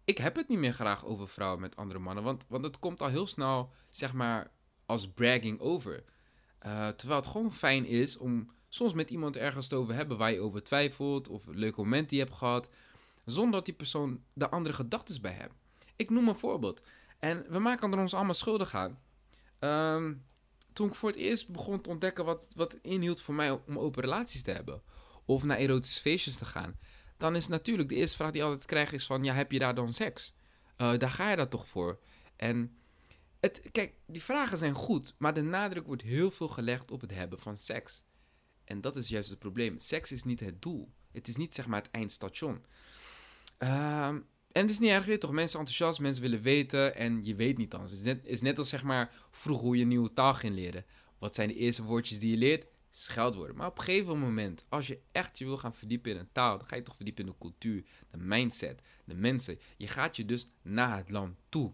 ik 0.06 0.18
heb 0.18 0.36
het 0.36 0.48
niet 0.48 0.60
meer 0.60 0.74
graag 0.74 1.06
over 1.06 1.28
vrouwen 1.28 1.62
met 1.62 1.76
andere 1.76 2.00
mannen. 2.00 2.24
Want, 2.24 2.46
want 2.48 2.66
het 2.66 2.80
komt 2.80 3.02
al 3.02 3.08
heel 3.08 3.28
snel, 3.28 3.72
zeg 3.90 4.14
maar, 4.14 4.52
als 4.86 5.08
bragging 5.08 5.60
over. 5.60 6.04
Uh, 6.66 6.88
terwijl 6.88 7.20
het 7.20 7.30
gewoon 7.30 7.54
fijn 7.54 7.86
is 7.86 8.18
om 8.18 8.52
soms 8.70 8.94
met 8.94 9.10
iemand 9.10 9.38
ergens 9.38 9.68
te 9.68 9.76
over 9.76 9.94
hebben 9.94 10.18
waar 10.18 10.32
je 10.32 10.40
over 10.40 10.64
twijfelt. 10.64 11.28
Of 11.28 11.48
een 11.48 11.58
leuk 11.58 11.76
moment 11.76 12.10
die 12.10 12.18
je 12.18 12.24
hebt 12.24 12.38
gehad. 12.38 12.70
Zonder 13.26 13.52
dat 13.54 13.66
die 13.66 13.74
persoon 13.74 14.24
de 14.34 14.50
andere 14.50 14.76
gedachten 14.76 15.22
bij 15.22 15.32
hebt. 15.32 15.54
Ik 15.96 16.10
noem 16.10 16.28
een 16.28 16.36
voorbeeld. 16.36 16.82
En 17.20 17.46
we 17.50 17.60
maken 17.60 17.92
er 17.92 18.00
ons 18.00 18.14
allemaal 18.14 18.34
schuldig 18.34 18.76
aan. 18.76 19.00
Um, 19.60 20.26
toen 20.74 20.88
ik 20.88 20.96
voor 20.96 21.10
het 21.10 21.18
eerst 21.18 21.50
begon 21.50 21.82
te 21.82 21.90
ontdekken 21.90 22.26
wat, 22.26 22.54
wat 22.56 22.72
het 22.72 22.82
inhield 22.84 23.22
voor 23.22 23.34
mij 23.34 23.52
om 23.52 23.80
open 23.80 24.02
relaties 24.02 24.44
te 24.44 24.52
hebben. 24.52 24.82
Of 25.26 25.44
naar 25.44 25.58
erotische 25.58 26.02
feestjes 26.02 26.38
te 26.38 26.46
gaan. 26.46 26.76
Dan 27.18 27.36
is 27.36 27.48
natuurlijk 27.48 27.90
de 27.90 27.96
eerste 27.96 28.16
vraag 28.16 28.32
die 28.32 28.42
je 28.42 28.48
altijd 28.48 28.66
krijgt 28.66 28.94
is 28.94 29.06
van, 29.06 29.24
ja, 29.24 29.34
heb 29.34 29.52
je 29.52 29.60
daar 29.60 29.76
dan 29.76 29.94
seks? 29.94 30.34
Uh, 30.78 30.98
daar 30.98 31.10
ga 31.10 31.30
je 31.30 31.36
dat 31.36 31.52
toch 31.52 31.68
voor? 31.68 32.00
En 32.36 32.78
het, 33.40 33.70
kijk, 33.72 33.94
die 34.06 34.24
vragen 34.24 34.58
zijn 34.58 34.74
goed, 34.74 35.16
maar 35.18 35.34
de 35.34 35.42
nadruk 35.42 35.86
wordt 35.86 36.02
heel 36.02 36.32
veel 36.32 36.48
gelegd 36.48 36.92
op 36.92 37.02
het 37.02 37.14
hebben 37.14 37.40
van 37.40 37.58
seks. 37.58 38.04
En 38.64 38.82
dat 38.82 38.96
is 38.96 39.08
juist 39.08 39.30
het 39.30 39.40
probleem. 39.40 39.78
Seks 39.78 40.12
is 40.12 40.24
niet 40.24 40.40
het 40.40 40.62
doel. 40.62 40.92
Het 41.12 41.28
is 41.28 41.36
niet 41.36 41.54
zeg 41.54 41.68
maar 41.68 41.82
het 41.82 41.92
eindstation. 41.92 42.66
Uh, 43.60 44.08
en 44.08 44.62
het 44.62 44.70
is 44.70 44.80
niet 44.80 44.90
erg, 44.90 45.18
toch? 45.18 45.32
Mensen 45.32 45.60
enthousiast, 45.60 46.00
mensen 46.00 46.22
willen 46.22 46.42
weten 46.42 46.96
en 46.96 47.24
je 47.24 47.36
weet 47.36 47.58
niet 47.58 47.74
anders. 47.74 47.92
Het 47.92 48.00
is 48.00 48.06
net, 48.06 48.26
is 48.26 48.42
net 48.42 48.58
als 48.58 48.70
zeg 48.70 48.84
maar 48.84 49.16
vroeger 49.32 49.66
hoe 49.66 49.76
je 49.76 49.82
een 49.82 49.88
nieuwe 49.88 50.14
taal 50.14 50.34
ging 50.34 50.56
leren. 50.56 50.86
Wat 51.20 51.36
zijn 51.36 51.48
de 51.48 51.56
eerste 51.56 51.84
woordjes 51.84 52.20
die 52.20 52.32
je 52.32 52.38
leert? 52.38 52.66
Scheldwoorden. 52.98 53.56
Maar 53.56 53.68
op 53.68 53.78
een 53.78 53.84
gegeven 53.84 54.20
moment, 54.20 54.66
als 54.70 54.88
je 54.88 55.00
echt 55.12 55.38
je 55.38 55.46
wil 55.46 55.58
gaan 55.58 55.74
verdiepen 55.74 56.12
in 56.12 56.18
een 56.18 56.32
taal, 56.32 56.58
dan 56.58 56.68
ga 56.68 56.76
je 56.76 56.84
toch 56.84 56.96
verdiepen 56.96 57.26
in 57.26 57.32
de 57.32 57.38
cultuur, 57.40 57.84
de 58.12 58.18
mindset, 58.18 58.82
de 59.06 59.16
mensen. 59.16 59.60
Je 59.78 59.88
gaat 59.88 60.16
je 60.16 60.26
dus 60.26 60.52
naar 60.62 60.98
het 60.98 61.10
land 61.10 61.36
toe. 61.50 61.72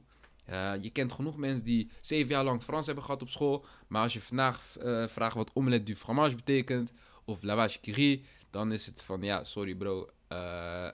Uh, 0.49 0.73
je 0.81 0.89
kent 0.89 1.11
genoeg 1.11 1.37
mensen 1.37 1.65
die 1.65 1.91
zeven 2.01 2.29
jaar 2.29 2.43
lang 2.43 2.63
Frans 2.63 2.85
hebben 2.85 3.03
gehad 3.03 3.21
op 3.21 3.29
school. 3.29 3.65
Maar 3.87 4.01
als 4.01 4.13
je 4.13 4.21
vandaag 4.21 4.75
uh, 4.77 5.07
vraagt 5.07 5.35
wat 5.35 5.51
omelette 5.53 5.83
du 5.83 5.95
fromage 5.95 6.35
betekent, 6.35 6.91
of 7.25 7.41
lavage 7.41 7.79
curie, 7.79 8.25
dan 8.49 8.71
is 8.71 8.85
het 8.85 9.03
van 9.03 9.21
ja, 9.21 9.43
sorry 9.43 9.75
bro, 9.75 10.09
uh, 10.31 10.89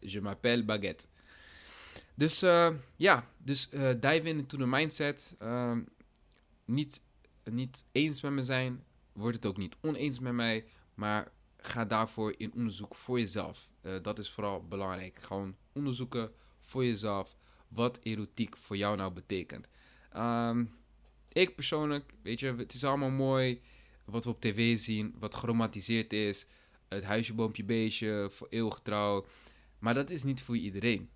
je 0.00 0.20
m'appelle 0.20 0.64
baguette. 0.64 1.06
Dus 2.14 2.40
ja, 2.96 3.28
dus 3.38 3.68
dive 4.00 4.22
in 4.22 4.38
into 4.38 4.56
the 4.56 4.66
mindset. 4.66 5.34
Ehm, 5.38 5.80
niet, 6.64 7.00
niet 7.44 7.84
eens 7.92 8.20
met 8.20 8.32
me 8.32 8.42
zijn, 8.42 8.84
wordt 9.18 9.36
het 9.36 9.46
ook 9.46 9.56
niet 9.56 9.76
oneens 9.80 10.18
met 10.18 10.32
mij, 10.32 10.64
maar 10.94 11.32
ga 11.56 11.84
daarvoor 11.84 12.34
in 12.36 12.52
onderzoek 12.54 12.94
voor 12.94 13.18
jezelf. 13.18 13.68
dat 14.02 14.18
is 14.18 14.30
vooral 14.30 14.66
belangrijk. 14.66 15.18
Gewoon 15.22 15.56
onderzoeken 15.72 16.32
voor 16.60 16.84
jezelf 16.84 17.36
wat 17.68 17.98
erotiek 18.02 18.56
voor 18.56 18.76
jou 18.76 18.96
nou 18.96 19.12
betekent. 19.12 19.68
Um, 20.16 20.70
ik 21.32 21.54
persoonlijk, 21.54 22.14
weet 22.22 22.40
je, 22.40 22.54
het 22.54 22.72
is 22.72 22.84
allemaal 22.84 23.10
mooi 23.10 23.60
wat 24.04 24.24
we 24.24 24.30
op 24.30 24.40
tv 24.40 24.78
zien, 24.78 25.14
wat 25.18 25.34
geromatiseerd 25.34 26.12
is 26.12 26.46
het 26.88 27.04
huisje, 27.04 27.34
boompje, 27.34 27.64
beestje, 27.64 28.28
voor 28.30 28.46
eeuwig. 28.50 28.80
Maar 29.78 29.94
dat 29.94 30.10
is 30.10 30.22
niet 30.22 30.42
voor 30.42 30.56
iedereen. 30.56 31.10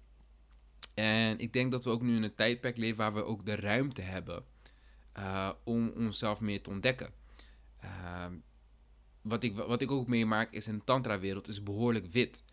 En 0.94 1.38
ik 1.38 1.52
denk 1.52 1.72
dat 1.72 1.84
we 1.84 1.90
ook 1.90 2.02
nu 2.02 2.16
in 2.16 2.22
een 2.22 2.34
tijdperk 2.34 2.76
leven 2.76 2.96
waar 2.96 3.14
we 3.14 3.24
ook 3.24 3.44
de 3.44 3.54
ruimte 3.54 4.02
hebben 4.02 4.44
uh, 5.18 5.50
om 5.64 5.88
onszelf 5.88 6.40
meer 6.40 6.62
te 6.62 6.70
ontdekken. 6.70 7.12
Uh, 7.84 8.26
wat, 9.22 9.42
ik, 9.42 9.56
wat 9.56 9.80
ik 9.80 9.90
ook 9.90 10.06
meemaak 10.06 10.52
is 10.52 10.66
in 10.66 10.76
de 10.76 10.84
tantra-wereld 10.84 11.48
is 11.48 11.62
behoorlijk 11.62 12.06
wit. 12.06 12.44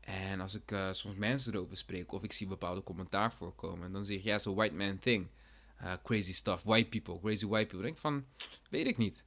En 0.00 0.40
als 0.40 0.54
ik 0.54 0.70
uh, 0.70 0.92
soms 0.92 1.16
mensen 1.16 1.54
erover 1.54 1.76
spreek 1.76 2.12
of 2.12 2.22
ik 2.22 2.32
zie 2.32 2.46
bepaalde 2.46 2.82
commentaar 2.82 3.32
voorkomen, 3.32 3.92
dan 3.92 4.04
zeg 4.04 4.16
je 4.16 4.28
ja, 4.28 4.38
zo 4.38 4.54
white 4.54 4.74
man 4.74 4.98
thing. 4.98 5.26
Uh, 5.82 5.92
crazy 6.02 6.32
stuff, 6.32 6.62
white 6.62 6.88
people, 6.88 7.20
crazy 7.20 7.46
white 7.46 7.66
people. 7.66 7.76
Dan 7.76 7.82
denk 7.82 7.94
ik 7.94 8.00
van, 8.00 8.24
weet 8.70 8.86
ik 8.86 8.96
niet 8.96 9.24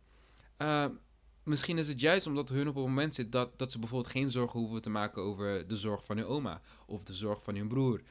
misschien 1.47 1.77
is 1.77 1.87
het 1.87 1.99
juist 1.99 2.27
omdat 2.27 2.49
hun 2.49 2.67
op 2.67 2.75
het 2.75 2.83
moment 2.83 3.15
zit 3.15 3.31
dat, 3.31 3.59
dat 3.59 3.71
ze 3.71 3.79
bijvoorbeeld 3.79 4.11
geen 4.11 4.29
zorgen 4.29 4.59
hoeven 4.59 4.81
te 4.81 4.89
maken 4.89 5.21
over 5.21 5.67
de 5.67 5.77
zorg 5.77 6.05
van 6.05 6.17
hun 6.17 6.25
oma 6.25 6.61
of 6.85 7.03
de 7.03 7.13
zorg 7.13 7.43
van 7.43 7.55
hun 7.55 7.67
broer. 7.67 8.01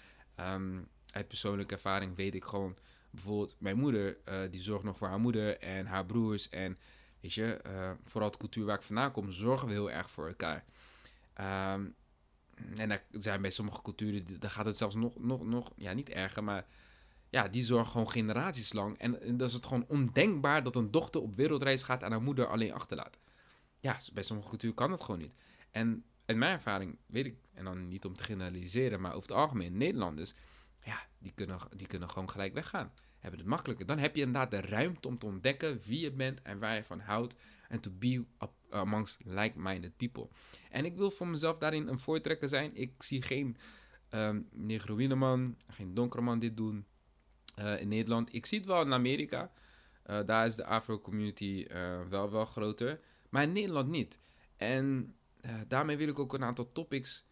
Um, 0.41 0.89
uit 1.11 1.29
persoonlijke 1.29 1.75
ervaring 1.75 2.17
weet 2.17 2.35
ik 2.35 2.45
gewoon, 2.45 2.77
bijvoorbeeld 3.11 3.57
mijn 3.59 3.77
moeder, 3.77 4.17
uh, 4.29 4.39
die 4.51 4.61
zorgt 4.61 4.85
nog 4.85 4.97
voor 4.97 5.09
haar 5.09 5.21
moeder 5.21 5.59
en 5.59 5.87
haar 5.87 6.07
broers. 6.07 6.49
En 6.49 6.79
je, 7.35 7.61
uh, 7.67 7.91
vooral 8.05 8.31
de 8.31 8.39
cultuur 8.39 8.65
waar 8.65 8.77
ik 8.77 8.83
vandaan 8.83 9.13
kom, 9.13 9.33
zorgen 9.33 9.67
we 9.67 9.73
heel 9.73 9.91
erg 9.91 10.11
voor 10.11 10.29
elkaar. 10.29 10.65
Um, 11.75 11.95
en 12.77 12.91
er 12.91 13.03
zijn 13.11 13.41
bij 13.41 13.51
sommige 13.51 13.83
culturen, 13.83 14.41
daar 14.41 14.51
gaat 14.51 14.65
het 14.65 14.77
zelfs 14.77 14.95
nog, 14.95 15.19
nog, 15.19 15.45
nog 15.45 15.73
ja, 15.77 15.93
niet 15.93 16.09
erger, 16.09 16.45
maar 16.45 16.67
ja, 17.31 17.49
die 17.49 17.65
zorgen 17.65 17.91
gewoon 17.91 18.11
generaties 18.11 18.73
lang. 18.73 18.99
En, 18.99 19.37
dan 19.37 19.47
is 19.47 19.53
het 19.53 19.67
gewoon 19.67 19.85
ondenkbaar 19.89 20.63
dat 20.63 20.77
een 20.77 20.91
dochter 20.91 21.21
op 21.21 21.37
wereldreis 21.37 21.83
gaat 21.83 22.03
en 22.03 22.11
haar 22.11 22.23
moeder 22.23 22.47
alleen 22.47 22.73
achterlaat 22.73 23.19
ja, 23.87 24.01
bij 24.13 24.23
sommige 24.23 24.49
culturen 24.49 24.77
kan 24.77 24.91
dat 24.91 25.01
gewoon 25.01 25.21
niet. 25.21 25.35
En 25.71 26.05
in 26.25 26.39
mijn 26.39 26.53
ervaring 26.53 26.99
weet 27.07 27.27
ik, 27.27 27.37
en 27.53 27.65
dan 27.65 27.89
niet 27.89 28.05
om 28.05 28.17
te 28.17 28.23
generaliseren, 28.23 29.01
maar 29.01 29.15
over 29.15 29.29
het 29.29 29.39
algemeen, 29.39 29.77
Nederlanders, 29.77 30.35
ja, 30.85 31.07
die 31.19 31.33
kunnen, 31.35 31.59
die 31.77 31.87
kunnen 31.87 32.11
gewoon 32.11 32.31
gelijk 32.31 32.55
weggaan. 32.55 32.93
Hebben 33.27 33.45
het 33.45 33.55
makkelijker. 33.55 33.87
Dan 33.87 33.99
heb 33.99 34.17
je 34.17 34.23
inderdaad 34.23 34.51
de 34.51 34.61
ruimte 34.61 35.09
om 35.09 35.19
te 35.19 35.27
ontdekken 35.27 35.81
wie 35.87 36.01
je 36.01 36.13
bent 36.13 36.43
en 36.43 36.59
waar 36.59 36.75
je 36.75 36.85
van 36.85 37.01
houdt. 37.01 37.35
En 37.69 37.81
to 37.81 37.91
be 37.99 38.25
amongst 38.71 39.21
like-minded 39.25 39.97
people. 39.97 40.29
En 40.71 40.85
ik 40.85 40.97
wil 40.97 41.11
voor 41.11 41.29
mezelf 41.29 41.59
daarin 41.59 41.89
een 41.89 41.99
voortrekker 41.99 42.49
zijn. 42.49 42.77
Ik 42.77 43.03
zie 43.03 43.23
geen 43.23 43.57
um, 44.11 44.49
negroïne 44.53 45.15
man, 45.15 45.57
geen 45.69 45.95
donkere 45.95 46.23
man 46.23 46.39
dit 46.39 46.57
doen 46.57 46.87
uh, 47.59 47.81
in 47.81 47.89
Nederland. 47.89 48.35
Ik 48.35 48.47
zie 48.47 48.59
het 48.59 48.67
wel 48.67 48.81
in 48.81 48.93
Amerika. 48.93 49.53
Uh, 50.07 50.19
daar 50.27 50.47
is 50.47 50.55
de 50.55 50.65
Afro-community 50.65 51.67
uh, 51.71 52.01
wel, 52.09 52.31
wel 52.31 52.47
groter 52.47 53.01
maar 53.29 53.43
in 53.43 53.53
Nederland 53.53 53.89
niet. 53.89 54.19
En 54.57 55.15
daarmee 55.69 55.97
wil 55.97 56.09
ik 56.09 56.19
ook 56.19 56.35
een 56.35 56.45
aantal 56.45 56.73
topics 56.73 57.25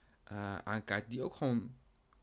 aankaarten 0.65 1.11
die 1.11 1.23
ook 1.23 1.35
gewoon 1.35 1.75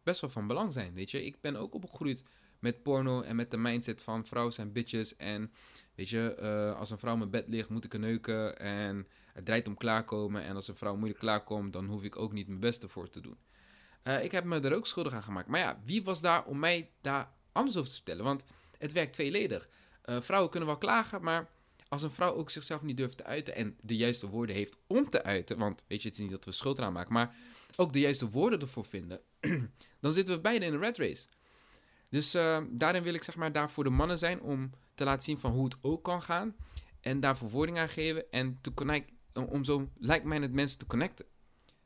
best 0.03 0.21
wel 0.21 0.29
van 0.29 0.47
belang 0.47 0.73
zijn, 0.73 0.93
weet 0.93 1.11
je. 1.11 1.25
Ik 1.25 1.41
ben 1.41 1.55
ook 1.55 1.73
opgegroeid 1.73 2.23
met 2.61 2.83
porno 2.83 3.21
en 3.21 3.35
met 3.35 3.51
de 3.51 3.57
mindset 3.57 4.01
van 4.01 4.25
vrouwen 4.25 4.53
zijn 4.53 4.71
bitches. 4.71 5.15
En 5.15 5.51
weet 5.95 6.09
je, 6.09 6.37
uh, 6.41 6.79
als 6.79 6.89
een 6.89 6.97
vrouw 6.97 7.15
mijn 7.15 7.29
bed 7.29 7.47
ligt, 7.47 7.69
moet 7.69 7.83
ik 7.83 7.93
er 7.93 7.99
neuken. 7.99 8.59
En 8.59 9.07
het 9.33 9.45
draait 9.45 9.67
om 9.67 9.77
klaarkomen. 9.77 10.43
En 10.43 10.55
als 10.55 10.67
een 10.67 10.75
vrouw 10.75 10.95
moeilijk 10.95 11.19
klaarkomt, 11.19 11.73
dan 11.73 11.85
hoef 11.85 12.03
ik 12.03 12.17
ook 12.17 12.33
niet 12.33 12.47
mijn 12.47 12.59
beste 12.59 12.87
voor 12.87 13.09
te 13.09 13.21
doen. 13.21 13.37
ik 14.21 14.31
heb 14.31 14.43
me 14.43 14.59
er 14.59 14.73
ook 14.73 14.87
schuldig 14.87 15.13
aan 15.13 15.23
gemaakt. 15.23 15.47
Maar 15.47 15.59
ja, 15.59 15.81
wie 15.85 16.03
was 16.03 16.21
daar 16.21 16.45
om 16.45 16.59
mij 16.59 16.91
daar 17.01 17.31
anders 17.51 17.77
over 17.77 17.89
te 17.89 17.95
vertellen? 17.95 18.23
Want 18.23 18.43
het 18.77 18.91
werkt 18.91 19.13
tweeledig. 19.13 19.69
vrouwen 20.03 20.49
kunnen 20.49 20.69
wel 20.69 20.77
klagen, 20.77 21.23
maar 21.23 21.49
als 21.91 22.03
een 22.03 22.11
vrouw 22.11 22.33
ook 22.33 22.49
zichzelf 22.49 22.81
niet 22.81 22.97
durft 22.97 23.17
te 23.17 23.23
uiten 23.23 23.55
en 23.55 23.77
de 23.81 23.95
juiste 23.95 24.27
woorden 24.27 24.55
heeft 24.55 24.77
om 24.87 25.09
te 25.09 25.23
uiten, 25.23 25.57
want 25.57 25.83
weet 25.87 26.01
je, 26.01 26.07
het 26.07 26.17
is 26.17 26.23
niet 26.23 26.31
dat 26.33 26.45
we 26.45 26.51
schuld 26.51 26.77
eraan 26.77 26.93
maken, 26.93 27.13
maar 27.13 27.35
ook 27.75 27.93
de 27.93 27.99
juiste 27.99 28.29
woorden 28.29 28.59
ervoor 28.59 28.85
vinden, 28.85 29.21
dan 30.01 30.13
zitten 30.13 30.35
we 30.35 30.41
beide 30.41 30.65
in 30.65 30.73
een 30.73 30.79
red 30.79 30.97
race. 30.97 31.27
Dus 32.11 32.35
uh, 32.35 32.57
daarin 32.69 33.03
wil 33.03 33.13
ik 33.13 33.23
zeg 33.23 33.35
maar 33.35 33.51
daar 33.51 33.69
voor 33.69 33.83
de 33.83 33.89
mannen 33.89 34.17
zijn 34.17 34.41
om 34.41 34.69
te 34.93 35.03
laten 35.03 35.23
zien 35.23 35.39
van 35.39 35.51
hoe 35.51 35.63
het 35.63 35.75
ook 35.81 36.03
kan 36.03 36.21
gaan 36.21 36.55
en 36.99 37.19
daar 37.19 37.37
verwoording 37.37 37.77
aan 37.77 37.89
geven 37.89 38.31
en 38.31 38.59
te 38.61 38.73
connect, 38.73 39.11
om 39.33 39.63
zo 39.63 39.89
lijkt 39.97 40.25
mij 40.25 40.39
het 40.39 40.53
mensen 40.53 40.79
te 40.79 40.85
connecten. 40.85 41.25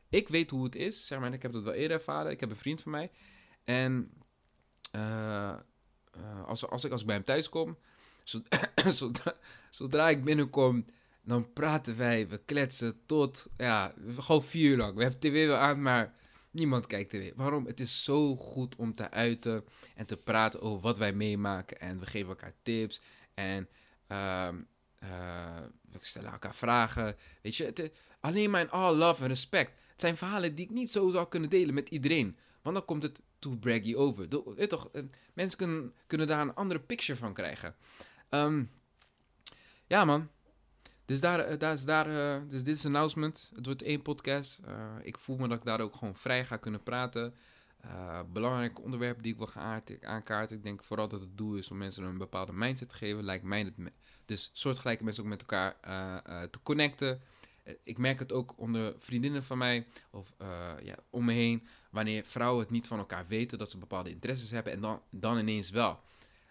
Ik 0.09 0.27
weet 0.27 0.49
hoe 0.49 0.63
het 0.63 0.75
is, 0.75 1.07
zeg 1.07 1.19
maar, 1.19 1.33
ik 1.33 1.41
heb 1.41 1.53
dat 1.53 1.63
wel 1.63 1.73
eerder 1.73 1.97
ervaren. 1.97 2.31
Ik 2.31 2.39
heb 2.39 2.49
een 2.49 2.55
vriend 2.55 2.81
van 2.81 2.91
mij 2.91 3.11
en 3.63 4.11
uh, 4.95 5.55
uh, 6.17 6.45
als, 6.45 6.67
als, 6.67 6.83
ik, 6.83 6.91
als 6.91 7.01
ik 7.01 7.07
bij 7.07 7.15
hem 7.15 7.25
thuis 7.25 7.49
kom, 7.49 7.77
Zodra, 8.85 9.33
zodra, 9.69 10.09
ik 10.09 10.23
binnenkom, 10.23 10.85
dan 11.21 11.53
praten 11.53 11.97
wij, 11.97 12.27
we 12.27 12.37
kletsen 12.37 12.99
tot, 13.05 13.47
ja, 13.57 13.93
gewoon 14.17 14.43
vier 14.43 14.71
uur 14.71 14.77
lang. 14.77 14.95
We 14.95 15.01
hebben 15.01 15.19
tv 15.19 15.47
wel 15.47 15.57
aan, 15.57 15.81
maar 15.81 16.13
niemand 16.55 16.87
kijkt 16.87 17.09
tv. 17.09 17.31
Waarom? 17.35 17.65
Het 17.65 17.79
is 17.79 18.03
zo 18.03 18.35
goed 18.35 18.75
om 18.75 18.95
te 18.95 19.11
uiten 19.11 19.65
en 19.95 20.05
te 20.05 20.17
praten 20.17 20.61
over 20.61 20.81
wat 20.81 20.97
wij 20.97 21.13
meemaken. 21.13 21.79
En 21.79 21.99
we 21.99 22.05
geven 22.05 22.29
elkaar 22.29 22.53
tips 22.63 23.01
en 23.33 23.69
ehm, 24.07 24.55
eh, 24.99 25.61
we 25.91 25.97
stellen 26.01 26.31
elkaar 26.31 26.55
vragen. 26.55 27.15
Weet 27.41 27.55
je, 27.55 27.65
het, 27.65 27.91
alleen 28.19 28.49
maar 28.49 28.61
in 28.61 28.69
all 28.69 28.95
love 28.95 29.21
en 29.21 29.27
respect. 29.27 29.71
Het 29.91 30.01
zijn 30.01 30.17
verhalen 30.17 30.55
die 30.55 30.65
ik 30.65 30.71
niet 30.71 30.91
zo 30.91 31.09
zou 31.09 31.27
kunnen 31.27 31.49
delen 31.49 31.73
met 31.73 31.89
iedereen. 31.89 32.37
Want 32.61 32.75
dan 32.75 32.85
komt 32.85 33.03
het 33.03 33.21
too 33.39 33.55
braggy 33.55 33.95
over. 33.95 34.29
Do, 34.29 34.53
weet 34.55 34.69
toch, 34.69 34.89
eh, 34.91 35.03
mensen 35.33 35.57
kunnen, 35.57 35.93
kunnen 36.07 36.27
daar 36.27 36.41
een 36.41 36.55
andere 36.55 36.79
picture 36.79 37.17
van 37.17 37.33
krijgen. 37.33 37.75
Ehm, 38.29 38.63
ja, 39.87 40.05
man. 40.05 40.29
Dus, 41.05 41.19
daar, 41.19 41.39
eh, 41.39 41.59
daar 41.59 41.73
is 41.73 41.83
daar, 41.83 42.09
uh, 42.09 42.49
dus 42.49 42.63
dit 42.63 42.75
is 42.75 42.83
een 42.83 42.95
announcement. 42.95 43.51
Het 43.55 43.65
wordt 43.65 43.81
één 43.81 44.01
podcast. 44.01 44.59
Uh, 44.67 44.95
ik 45.01 45.17
voel 45.17 45.37
me 45.37 45.47
dat 45.47 45.57
ik 45.57 45.65
daar 45.65 45.81
ook 45.81 45.95
gewoon 45.95 46.15
vrij 46.15 46.45
ga 46.45 46.57
kunnen 46.57 46.83
praten. 46.83 47.35
Uh, 47.85 48.19
belangrijke 48.33 48.81
onderwerpen 48.81 49.23
die 49.23 49.31
ik 49.31 49.37
wil 49.37 49.47
gaan 49.47 49.81
aankaarten. 50.01 50.57
Ik 50.57 50.63
denk 50.63 50.83
vooral 50.83 51.07
dat 51.07 51.19
het 51.19 51.37
doel 51.37 51.55
is 51.55 51.71
om 51.71 51.77
mensen 51.77 52.03
een 52.03 52.17
bepaalde 52.17 52.53
mindset 52.53 52.89
te 52.89 52.95
geven. 52.95 53.23
Lijkt 53.23 53.43
mij 53.43 53.59
het. 53.59 53.91
Dus 54.25 54.49
soortgelijke 54.53 55.03
mensen 55.03 55.23
ook 55.23 55.29
met 55.29 55.39
elkaar 55.39 55.75
te 56.49 56.59
connecten. 56.63 57.21
ik 57.83 57.97
merk 57.97 58.19
het 58.19 58.31
ook 58.31 58.53
onder 58.57 58.93
vriendinnen 58.97 59.43
van 59.43 59.57
mij 59.57 59.87
of 60.11 60.33
ja, 60.83 60.95
om 61.09 61.25
me 61.25 61.33
heen. 61.33 61.67
Wanneer 61.91 62.25
vrouwen 62.25 62.61
het 62.61 62.71
niet 62.71 62.87
van 62.87 62.97
elkaar 62.99 63.27
weten 63.27 63.57
dat 63.57 63.69
ze 63.69 63.77
bepaalde 63.77 64.09
interesses 64.09 64.51
hebben 64.51 64.73
en 64.73 64.81
dan, 64.81 65.01
dan 65.09 65.37
ineens 65.37 65.69
wel. 65.69 65.99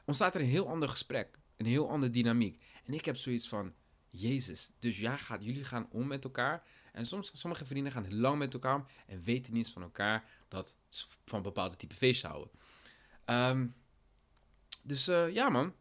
Ontstaat 0.05 0.35
er 0.35 0.41
een 0.41 0.47
heel 0.47 0.69
ander 0.69 0.89
gesprek. 0.89 1.39
Een 1.57 1.67
heel 1.67 1.91
andere 1.91 2.13
dynamiek. 2.13 2.63
En 2.85 2.95
ik 2.95 3.05
heb 3.05 3.17
zoiets 3.17 3.49
van 3.49 3.73
Jezus. 4.17 4.73
Dus 4.79 4.99
ja, 4.99 5.17
gaat, 5.17 5.45
jullie 5.45 5.65
gaan 5.65 5.87
om 5.91 6.07
met 6.07 6.25
elkaar. 6.25 6.63
En 6.93 7.07
soms, 7.07 7.31
sommige 7.35 7.65
vrienden 7.65 7.93
gaan 7.93 8.15
lang 8.15 8.39
met 8.39 8.55
elkaar 8.55 8.75
om 8.75 8.87
en 9.07 9.23
weten 9.23 9.53
niets 9.53 9.71
van 9.71 9.83
elkaar 9.83 10.25
dat 10.49 10.77
ze 10.89 11.07
van 11.25 11.43
bepaalde 11.43 11.77
type 11.77 11.95
feesten 11.95 12.29
houden. 12.29 12.53
Um, 13.27 13.75
dus 14.83 15.09
uh, 15.09 15.33
ja, 15.33 15.49
man. 15.49 15.75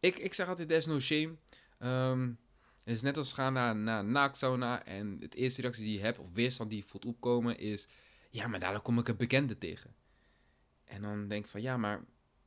Ik, 0.00 0.18
ik 0.18 0.34
zeg 0.34 0.48
altijd, 0.48 0.68
there's 0.68 0.86
no 0.86 1.00
shame. 1.00 1.36
Um, 1.78 2.38
het 2.84 2.94
is 2.94 3.02
net 3.02 3.16
als 3.16 3.32
gaan 3.32 3.52
naar, 3.52 4.04
naaktsauna 4.04 4.84
en 4.84 5.16
het 5.20 5.34
eerste 5.34 5.60
reactie 5.60 5.84
die 5.84 5.92
je 5.92 6.00
hebt, 6.00 6.18
of 6.18 6.32
weerstand 6.32 6.70
die 6.70 6.78
je 6.78 6.84
voelt 6.84 7.04
opkomen, 7.04 7.58
is... 7.58 7.88
Ja, 8.30 8.46
maar 8.46 8.60
daar 8.60 8.80
kom 8.80 8.98
ik 8.98 9.08
een 9.08 9.16
bekende 9.16 9.58
tegen. 9.58 9.94
En 10.84 11.02
dan 11.02 11.28
denk 11.28 11.44
ik 11.44 11.50
van, 11.50 11.62
ja, 11.62 11.76
maar 11.76 12.04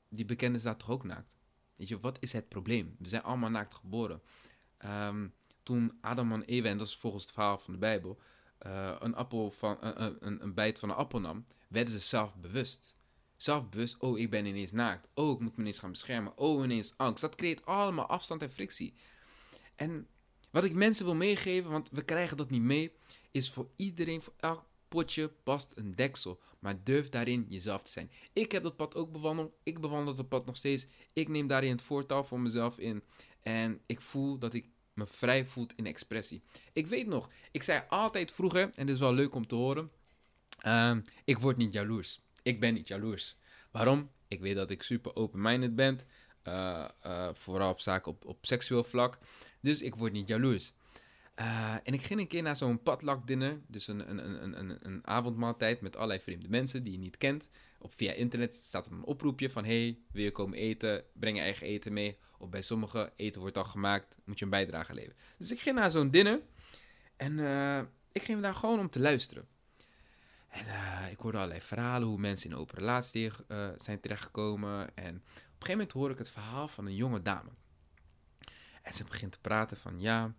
die 0.09 0.25
bekende 0.25 0.59
staat 0.59 0.79
toch 0.79 0.89
ook 0.89 1.03
naakt? 1.03 1.37
Weet 1.75 1.87
je, 1.87 1.99
wat 1.99 2.17
is 2.19 2.33
het 2.33 2.49
probleem? 2.49 2.95
We 2.99 3.09
zijn 3.09 3.23
allemaal 3.23 3.49
naakt 3.49 3.75
geboren. 3.75 4.21
Um, 4.85 5.33
toen 5.63 5.97
Adam 6.01 6.31
en 6.31 6.43
Eva, 6.43 6.67
en 6.67 6.77
dat 6.77 6.87
is 6.87 6.95
volgens 6.95 7.23
het 7.23 7.31
verhaal 7.31 7.57
van 7.57 7.73
de 7.73 7.79
Bijbel, 7.79 8.19
uh, 8.67 8.95
een, 8.99 9.15
appel 9.15 9.51
van, 9.51 9.77
een, 9.79 10.17
een, 10.19 10.43
een 10.43 10.53
bijt 10.53 10.79
van 10.79 10.89
een 10.89 10.95
appel 10.95 11.19
nam, 11.19 11.45
werden 11.67 11.93
ze 11.93 11.99
zelfbewust. 11.99 12.97
Zelfbewust, 13.35 13.97
oh, 13.99 14.19
ik 14.19 14.29
ben 14.29 14.45
ineens 14.45 14.71
naakt. 14.71 15.09
Oh, 15.13 15.33
ik 15.33 15.39
moet 15.39 15.55
me 15.55 15.61
ineens 15.61 15.79
gaan 15.79 15.91
beschermen. 15.91 16.37
Oh, 16.37 16.63
ineens 16.63 16.93
angst. 16.97 17.21
Dat 17.21 17.35
creëert 17.35 17.65
allemaal 17.65 18.05
afstand 18.05 18.41
en 18.41 18.51
frictie. 18.51 18.93
En 19.75 20.07
wat 20.49 20.63
ik 20.63 20.73
mensen 20.73 21.05
wil 21.05 21.15
meegeven, 21.15 21.71
want 21.71 21.89
we 21.89 22.01
krijgen 22.01 22.37
dat 22.37 22.49
niet 22.49 22.61
mee, 22.61 22.91
is 23.31 23.51
voor 23.51 23.69
iedereen, 23.75 24.21
voor 24.21 24.33
elk 24.37 24.65
potje 24.87 25.31
past 25.43 25.71
een 25.75 25.95
deksel. 25.95 26.39
Maar 26.59 26.83
durf 26.83 27.09
daarin 27.09 27.45
jezelf 27.49 27.83
te 27.83 27.91
zijn. 27.91 28.11
Ik 28.33 28.51
heb 28.51 28.63
dat 28.63 28.75
pad 28.75 28.95
ook 28.95 29.11
bewandeld. 29.11 29.53
Ik 29.63 29.79
bewandel 29.81 30.15
dat 30.15 30.29
pad 30.29 30.45
nog 30.45 30.57
steeds. 30.57 30.87
Ik 31.13 31.27
neem 31.27 31.47
daarin 31.47 31.71
het 31.71 31.81
voortouw 31.81 32.23
voor 32.23 32.39
mezelf 32.39 32.77
in. 32.77 33.03
En 33.41 33.81
ik 33.85 34.01
voel 34.01 34.37
dat 34.37 34.53
ik 34.53 34.65
me 34.93 35.07
vrij 35.07 35.45
voelt 35.45 35.73
in 35.75 35.85
expressie. 35.85 36.43
Ik 36.73 36.87
weet 36.87 37.07
nog, 37.07 37.29
ik 37.51 37.63
zei 37.63 37.83
altijd 37.87 38.31
vroeger, 38.31 38.61
en 38.61 38.85
dit 38.85 38.95
is 38.95 39.01
wel 39.01 39.13
leuk 39.13 39.35
om 39.35 39.47
te 39.47 39.55
horen, 39.55 39.91
ehm, 40.59 41.01
ik 41.23 41.39
word 41.39 41.57
niet 41.57 41.73
jaloers. 41.73 42.21
Ik 42.41 42.59
ben 42.59 42.73
niet 42.73 42.87
jaloers. 42.87 43.35
Waarom? 43.71 44.09
Ik 44.27 44.39
weet 44.39 44.55
dat 44.55 44.69
ik 44.69 44.83
super 44.83 45.15
open-minded 45.15 45.75
ben, 45.75 45.99
uh, 46.47 46.87
uh, 47.05 47.29
vooral 47.33 47.71
op 47.71 47.81
zaken 47.81 48.11
op, 48.11 48.25
op 48.25 48.37
seksueel 48.45 48.83
vlak. 48.83 49.17
Dus 49.61 49.81
ik 49.81 49.95
word 49.95 50.11
niet 50.11 50.27
jaloers. 50.27 50.73
Uh, 51.39 51.73
en 51.83 51.93
ik 51.93 52.01
ging 52.01 52.19
een 52.19 52.27
keer 52.27 52.41
naar 52.41 52.55
zo'n 52.55 52.83
padlak-dinner, 52.83 53.59
dus 53.67 53.87
een, 53.87 54.09
een, 54.09 54.43
een, 54.43 54.59
een, 54.59 54.77
een 54.81 55.07
avondmaaltijd 55.07 55.81
met 55.81 55.95
allerlei 55.95 56.19
vreemde 56.19 56.49
mensen 56.49 56.83
die 56.83 56.93
je 56.93 56.99
niet 56.99 57.17
kent. 57.17 57.47
Op, 57.81 57.93
via 57.93 58.11
internet 58.11 58.53
staat 58.53 58.85
er 58.85 58.91
een 58.91 59.03
oproepje 59.03 59.49
van: 59.49 59.65
hey, 59.65 59.99
wil 60.11 60.23
je 60.23 60.31
komen 60.31 60.57
eten? 60.57 61.03
Breng 61.13 61.37
je 61.37 61.43
eigen 61.43 61.67
eten 61.67 61.93
mee. 61.93 62.17
Of 62.37 62.49
bij 62.49 62.61
sommige 62.61 63.13
eten 63.15 63.41
wordt 63.41 63.57
al 63.57 63.63
gemaakt, 63.63 64.17
moet 64.25 64.39
je 64.39 64.45
een 64.45 64.51
bijdrage 64.51 64.93
leveren. 64.93 65.17
Dus 65.37 65.51
ik 65.51 65.59
ging 65.59 65.75
naar 65.75 65.91
zo'n 65.91 66.11
dinner 66.11 66.41
en 67.15 67.37
uh, 67.37 67.81
ik 68.11 68.21
ging 68.21 68.41
daar 68.41 68.55
gewoon 68.55 68.79
om 68.79 68.89
te 68.89 68.99
luisteren. 68.99 69.47
En 70.47 70.65
uh, 70.65 71.11
ik 71.11 71.19
hoorde 71.19 71.37
allerlei 71.37 71.61
verhalen 71.61 72.07
hoe 72.07 72.17
mensen 72.17 72.49
in 72.49 72.55
open 72.55 72.77
relatie 72.77 73.31
uh, 73.47 73.69
zijn 73.77 73.99
terechtgekomen. 73.99 74.95
En 74.95 75.15
op 75.15 75.23
een 75.23 75.31
gegeven 75.51 75.71
moment 75.71 75.91
hoor 75.91 76.11
ik 76.11 76.17
het 76.17 76.29
verhaal 76.29 76.67
van 76.67 76.85
een 76.85 76.95
jonge 76.95 77.21
dame. 77.21 77.49
En 78.81 78.93
ze 78.93 79.03
begint 79.03 79.31
te 79.31 79.39
praten 79.39 79.77
van 79.77 79.99
ja, 79.99 80.33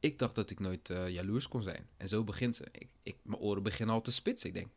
ik 0.00 0.18
dacht 0.18 0.34
dat 0.34 0.50
ik 0.50 0.60
nooit 0.60 0.88
jaloers 1.08 1.48
kon 1.48 1.62
zijn. 1.62 1.88
En 1.96 2.08
zo 2.08 2.24
begint 2.24 2.56
ze. 2.56 2.66
Ik, 2.72 2.88
ik, 3.02 3.16
mijn 3.22 3.40
oren 3.40 3.62
beginnen 3.62 3.94
al 3.94 4.00
te 4.00 4.12
spitsen. 4.12 4.48
Ik 4.48 4.54
denk, 4.54 4.68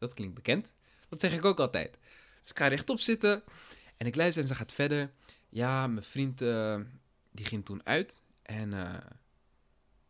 dat 0.00 0.14
klinkt 0.14 0.34
bekend. 0.34 0.72
Dat 1.08 1.20
zeg 1.20 1.32
ik 1.32 1.44
ook 1.44 1.60
altijd. 1.60 1.98
Dus 2.40 2.50
ik 2.50 2.58
ga 2.58 2.66
rechtop 2.66 3.00
zitten 3.00 3.42
en 3.96 4.06
ik 4.06 4.16
luister 4.16 4.42
en 4.42 4.48
ze 4.48 4.54
gaat 4.54 4.72
verder. 4.72 5.12
Ja, 5.48 5.86
mijn 5.86 6.04
vriend 6.04 6.42
uh, 6.42 6.80
die 7.30 7.44
ging 7.44 7.64
toen 7.64 7.86
uit 7.86 8.22
en 8.42 8.72
uh, 8.72 8.96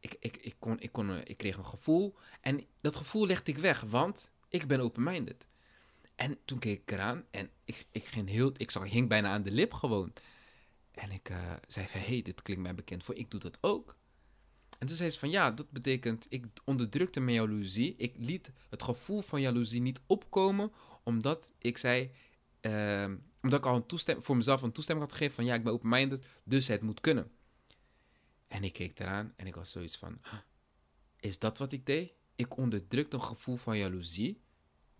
ik, 0.00 0.16
ik, 0.20 0.36
ik, 0.36 0.54
kon, 0.58 0.80
ik, 0.80 0.92
kon, 0.92 1.10
uh, 1.10 1.18
ik 1.24 1.36
kreeg 1.36 1.56
een 1.56 1.64
gevoel. 1.64 2.16
En 2.40 2.64
dat 2.80 2.96
gevoel 2.96 3.26
legde 3.26 3.50
ik 3.50 3.58
weg, 3.58 3.80
want 3.80 4.30
ik 4.48 4.66
ben 4.66 4.80
open-minded. 4.80 5.46
En 6.14 6.38
toen 6.44 6.58
keek 6.58 6.80
ik 6.80 6.90
eraan 6.90 7.24
en 7.30 7.50
ik, 7.64 7.86
ik, 7.90 8.04
ging 8.04 8.28
heel, 8.28 8.52
ik 8.56 8.70
zag, 8.70 8.90
hing 8.90 9.08
bijna 9.08 9.28
aan 9.28 9.42
de 9.42 9.50
lip 9.50 9.72
gewoon. 9.72 10.12
En 10.90 11.10
ik 11.10 11.32
zei 11.66 11.88
van, 11.88 12.00
hey, 12.00 12.22
dit 12.22 12.42
klinkt 12.42 12.62
mij 12.62 12.74
bekend 12.74 13.04
voor, 13.04 13.14
ik 13.14 13.30
doe 13.30 13.40
dat 13.40 13.58
ook. 13.60 13.96
En 14.80 14.86
toen 14.86 14.96
zei 14.96 15.10
ze 15.10 15.18
van 15.18 15.30
ja, 15.30 15.50
dat 15.50 15.70
betekent, 15.70 16.26
ik 16.28 16.46
onderdrukte 16.64 17.20
mijn 17.20 17.36
jaloezie. 17.36 17.94
Ik 17.96 18.14
liet 18.16 18.52
het 18.70 18.82
gevoel 18.82 19.20
van 19.20 19.40
jaloezie 19.40 19.80
niet 19.80 20.00
opkomen, 20.06 20.72
omdat 21.02 21.52
ik 21.58 21.78
zei, 21.78 22.10
uh, 22.60 23.04
omdat 23.42 23.58
ik 23.58 23.66
al 23.66 23.76
een 23.76 23.86
toestemming, 23.86 24.26
voor 24.26 24.36
mezelf 24.36 24.62
een 24.62 24.72
toestemming 24.72 25.08
had 25.08 25.16
gegeven 25.16 25.36
van 25.36 25.44
ja, 25.44 25.54
ik 25.54 25.64
ben 25.64 25.72
open-minded, 25.72 26.26
dus 26.44 26.68
het 26.68 26.82
moet 26.82 27.00
kunnen. 27.00 27.30
En 28.46 28.64
ik 28.64 28.72
keek 28.72 28.98
eraan 28.98 29.32
en 29.36 29.46
ik 29.46 29.54
was 29.54 29.70
zoiets 29.70 29.96
van, 29.96 30.20
is 31.16 31.38
dat 31.38 31.58
wat 31.58 31.72
ik 31.72 31.86
deed? 31.86 32.12
Ik 32.36 32.56
onderdrukte 32.56 33.16
een 33.16 33.22
gevoel 33.22 33.56
van 33.56 33.78
jaloezie. 33.78 34.40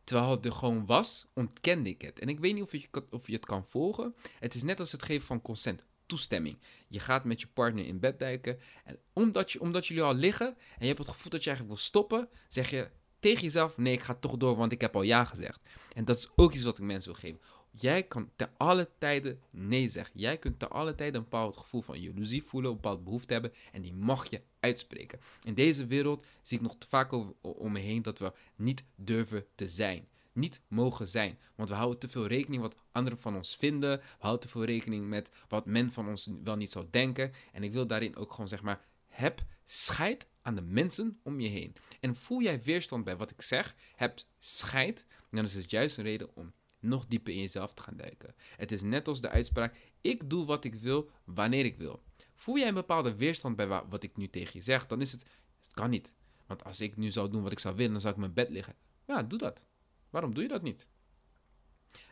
Terwijl 0.04 0.30
het 0.30 0.44
er 0.44 0.52
gewoon 0.52 0.87
was, 0.87 1.26
ontkende 1.34 1.90
ik 1.90 2.02
het. 2.02 2.18
En 2.18 2.28
ik 2.28 2.40
weet 2.40 2.54
niet 2.54 2.62
of 2.62 2.72
je, 2.72 2.88
of 3.10 3.26
je 3.26 3.32
het 3.32 3.46
kan 3.46 3.66
volgen. 3.66 4.14
Het 4.38 4.54
is 4.54 4.62
net 4.62 4.80
als 4.80 4.92
het 4.92 5.02
geven 5.02 5.26
van 5.26 5.42
consent 5.42 5.84
toestemming. 6.11 6.59
Je 6.88 7.00
gaat 7.00 7.25
met 7.25 7.40
je 7.40 7.47
partner 7.47 7.87
in 7.87 8.00
bed 8.00 8.19
duiken. 8.19 8.59
En 8.85 8.99
omdat, 9.12 9.52
je, 9.52 9.61
omdat 9.61 9.87
jullie 9.87 10.02
al 10.02 10.14
liggen 10.14 10.47
en 10.47 10.57
je 10.79 10.87
hebt 10.87 10.99
het 10.99 11.09
gevoel 11.09 11.31
dat 11.31 11.45
je 11.45 11.49
eigenlijk 11.49 11.79
wil 11.79 11.87
stoppen, 11.87 12.29
zeg 12.49 12.71
je 12.71 12.90
tegen 13.19 13.43
jezelf: 13.43 13.76
nee, 13.76 13.93
ik 13.93 14.02
ga 14.02 14.14
toch 14.14 14.37
door, 14.37 14.57
want 14.57 14.73
ik 14.73 14.81
heb 14.81 14.95
al 14.97 15.02
ja 15.02 15.25
gezegd. 15.25 15.61
En 15.95 16.05
dat 16.05 16.19
is 16.19 16.31
ook 16.37 16.52
iets 16.52 16.64
wat 16.64 16.79
ik 16.79 16.85
mensen 16.85 17.11
wil 17.11 17.21
geven. 17.21 17.40
Jij 17.71 18.02
kan 18.02 18.31
te 18.37 18.49
alle 18.57 18.88
tijden 18.99 19.40
nee 19.50 19.88
zeggen. 19.88 20.21
Jij 20.21 20.38
kunt 20.38 20.59
te 20.59 20.69
alle 20.69 20.95
tijden 20.95 21.17
een 21.17 21.29
bepaald 21.29 21.57
gevoel 21.57 21.83
van 21.83 22.00
jaloezie 22.00 22.43
voelen, 22.43 22.71
een 22.71 22.76
bepaalde 22.76 23.02
behoefte 23.02 23.33
hebben. 23.33 23.52
En 23.73 23.83
die 23.83 23.95
mag 23.95 24.31
je 24.31 24.40
uitspreken. 24.61 25.21
In 25.45 25.55
deze 25.55 25.87
wereld 25.87 26.25
zie 26.43 26.57
ik 26.57 26.62
nog 26.62 26.76
te 26.79 26.87
vaak 26.87 27.12
om 27.40 27.73
me 27.73 27.79
heen 27.79 28.02
dat 28.02 28.19
we 28.19 28.33
niet 28.57 28.85
durven 28.95 29.45
te 29.55 29.69
zijn 29.69 30.09
niet 30.40 30.61
mogen 30.68 31.09
zijn. 31.09 31.38
Want 31.54 31.68
we 31.68 31.75
houden 31.75 31.99
te 31.99 32.09
veel 32.09 32.26
rekening 32.26 32.62
wat 32.62 32.76
anderen 32.92 33.18
van 33.18 33.37
ons 33.37 33.56
vinden. 33.56 33.99
We 33.99 34.04
houden 34.18 34.40
te 34.42 34.49
veel 34.49 34.64
rekening 34.64 35.09
met 35.09 35.30
wat 35.49 35.66
men 35.66 35.92
van 35.92 36.09
ons 36.09 36.30
wel 36.44 36.56
niet 36.56 36.70
zou 36.70 36.87
denken. 36.90 37.32
En 37.52 37.62
ik 37.62 37.73
wil 37.73 37.87
daarin 37.87 38.16
ook 38.16 38.30
gewoon 38.32 38.49
zeg 38.49 38.62
maar, 38.62 38.85
heb 39.09 39.44
scheid 39.64 40.26
aan 40.42 40.54
de 40.54 40.62
mensen 40.62 41.20
om 41.23 41.40
je 41.40 41.49
heen. 41.49 41.75
En 42.00 42.16
voel 42.16 42.42
jij 42.42 42.62
weerstand 42.62 43.04
bij 43.04 43.16
wat 43.16 43.30
ik 43.30 43.42
zeg, 43.42 43.75
heb 43.97 44.20
scheid, 44.38 45.04
dan 45.30 45.44
is 45.44 45.54
het 45.54 45.70
juist 45.70 45.99
een 45.99 46.04
reden 46.04 46.37
om 46.37 46.52
nog 46.78 47.06
dieper 47.06 47.32
in 47.32 47.40
jezelf 47.40 47.75
te 47.75 47.82
gaan 47.82 47.97
duiken. 47.97 48.35
Het 48.56 48.73
is 48.73 48.82
net 48.82 49.09
als 49.09 49.20
de 49.20 49.28
uitspraak: 49.28 49.75
ik 50.00 50.30
doe 50.30 50.44
wat 50.47 50.64
ik 50.64 50.75
wil 50.75 51.11
wanneer 51.25 51.64
ik 51.64 51.76
wil. 51.76 52.02
Voel 52.35 52.59
jij 52.59 52.68
een 52.68 52.75
bepaalde 52.75 53.14
weerstand 53.14 53.56
bij 53.56 53.66
wat 53.66 54.02
ik 54.02 54.16
nu 54.16 54.28
tegen 54.28 54.52
je 54.52 54.61
zeg, 54.61 54.87
dan 54.87 55.00
is 55.00 55.12
het, 55.12 55.25
het 55.61 55.73
kan 55.73 55.90
niet. 55.90 56.12
Want 56.47 56.64
als 56.64 56.80
ik 56.80 56.97
nu 56.97 57.11
zou 57.11 57.30
doen 57.30 57.42
wat 57.42 57.52
ik 57.52 57.59
zou 57.59 57.76
willen, 57.76 57.92
dan 57.92 58.00
zou 58.00 58.14
ik 58.14 58.20
mijn 58.20 58.32
bed 58.32 58.49
liggen. 58.49 58.75
Ja, 59.06 59.23
doe 59.23 59.38
dat. 59.38 59.64
Waarom 60.11 60.35
doe 60.35 60.43
je 60.43 60.49
dat 60.49 60.62
niet? 60.62 60.87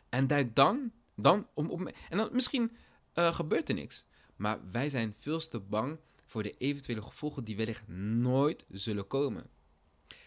En 0.08 0.26
duik 0.26 0.54
dan, 0.54 0.92
dan 1.14 1.46
om, 1.54 1.70
om 1.70 1.86
en 1.86 2.16
dan, 2.16 2.28
misschien 2.32 2.76
uh, 3.14 3.34
gebeurt 3.34 3.68
er 3.68 3.74
niks. 3.74 4.06
Maar 4.36 4.70
wij 4.70 4.90
zijn 4.90 5.14
veel 5.18 5.38
te 5.38 5.60
bang 5.60 5.98
voor 6.26 6.42
de 6.42 6.50
eventuele 6.50 7.02
gevolgen 7.02 7.44
die 7.44 7.56
wellicht 7.56 7.88
nooit 7.88 8.66
zullen 8.70 9.06
komen. 9.06 9.46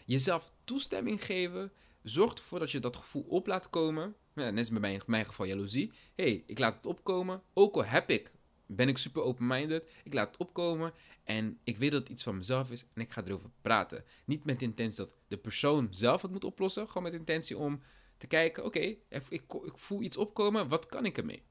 Jezelf 0.05 0.51
toestemming 0.63 1.25
geven 1.25 1.71
zorgt 2.03 2.37
ervoor 2.37 2.59
dat 2.59 2.71
je 2.71 2.79
dat 2.79 2.95
gevoel 2.95 3.23
op 3.23 3.47
laat 3.47 3.69
komen. 3.69 4.15
Net 4.33 4.57
als 4.57 4.69
bij 4.69 5.01
mijn 5.05 5.25
geval 5.25 5.45
jaloezie. 5.45 5.91
hey, 6.15 6.43
ik 6.47 6.59
laat 6.59 6.75
het 6.75 6.85
opkomen. 6.85 7.41
Ook 7.53 7.75
al 7.75 7.85
heb 7.85 8.09
ik 8.09 8.31
ben 8.75 8.87
ik 8.87 8.97
super 8.97 9.21
open-minded. 9.21 9.91
Ik 10.03 10.13
laat 10.13 10.27
het 10.27 10.37
opkomen 10.37 10.93
en 11.23 11.59
ik 11.63 11.77
weet 11.77 11.91
dat 11.91 11.99
het 11.99 12.09
iets 12.09 12.23
van 12.23 12.37
mezelf 12.37 12.71
is 12.71 12.85
en 12.93 13.01
ik 13.01 13.11
ga 13.11 13.23
erover 13.25 13.49
praten. 13.61 14.03
Niet 14.25 14.45
met 14.45 14.59
de 14.59 14.65
intentie 14.65 14.97
dat 14.97 15.13
de 15.27 15.37
persoon 15.37 15.87
zelf 15.89 16.21
het 16.21 16.31
moet 16.31 16.43
oplossen, 16.43 16.87
gewoon 16.87 17.03
met 17.03 17.13
intentie 17.13 17.57
om 17.57 17.81
te 18.17 18.27
kijken, 18.27 18.65
oké, 18.65 18.79
ik, 18.79 19.23
ik, 19.29 19.43
voel 19.75 20.01
iets 20.01 20.17
opkomen, 20.17 20.67
wat 20.67 20.85
kan 20.85 21.05
ik 21.05 21.17
ermee? 21.17 21.43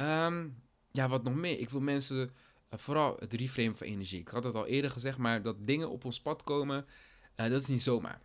Um, 0.00 0.62
ja, 0.90 1.08
wat 1.08 1.22
nog 1.22 1.34
meer? 1.34 1.58
Ik 1.58 1.70
wil 1.70 1.80
mensen, 1.80 2.18
uh, 2.72 2.78
vooral 2.78 3.16
het 3.18 3.32
reframe 3.32 3.74
van 3.74 3.86
energie. 3.86 4.20
Ik 4.20 4.28
had 4.28 4.44
het 4.44 4.54
al 4.54 4.66
eerder 4.66 4.90
gezegd, 4.90 5.18
maar 5.18 5.42
dat 5.42 5.66
dingen 5.66 5.90
op 5.90 6.04
ons 6.04 6.20
pad 6.20 6.42
komen, 6.42 6.86
uh, 7.36 7.48
dat 7.48 7.62
is 7.62 7.68
niet 7.68 7.82
zomaar. 7.82 8.20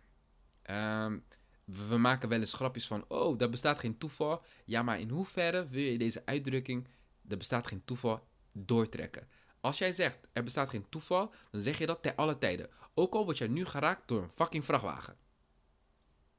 Um, 1.04 1.24
we 1.64 1.96
maken 1.96 2.28
wel 2.28 2.40
eens 2.40 2.52
grapjes 2.52 2.86
van, 2.86 3.04
oh, 3.08 3.38
daar 3.38 3.48
bestaat 3.48 3.78
geen 3.78 3.98
toeval. 3.98 4.42
Ja, 4.64 4.82
maar 4.82 5.00
in 5.00 5.08
hoeverre 5.08 5.68
wil 5.68 5.82
je 5.82 5.98
deze 5.98 6.22
uitdrukking, 6.24 6.86
er 7.28 7.36
bestaat 7.36 7.66
geen 7.66 7.84
toeval, 7.84 8.28
doortrekken? 8.52 9.28
Als 9.60 9.78
jij 9.78 9.92
zegt, 9.92 10.18
er 10.32 10.42
bestaat 10.42 10.68
geen 10.68 10.88
toeval, 10.88 11.32
dan 11.50 11.60
zeg 11.60 11.78
je 11.78 11.86
dat 11.86 12.02
ter 12.02 12.14
alle 12.14 12.38
tijden. 12.38 12.70
Ook 12.94 13.14
al 13.14 13.24
word 13.24 13.38
jij 13.38 13.48
nu 13.48 13.64
geraakt 13.64 14.08
door 14.08 14.22
een 14.22 14.30
fucking 14.34 14.64
vrachtwagen. 14.64 15.16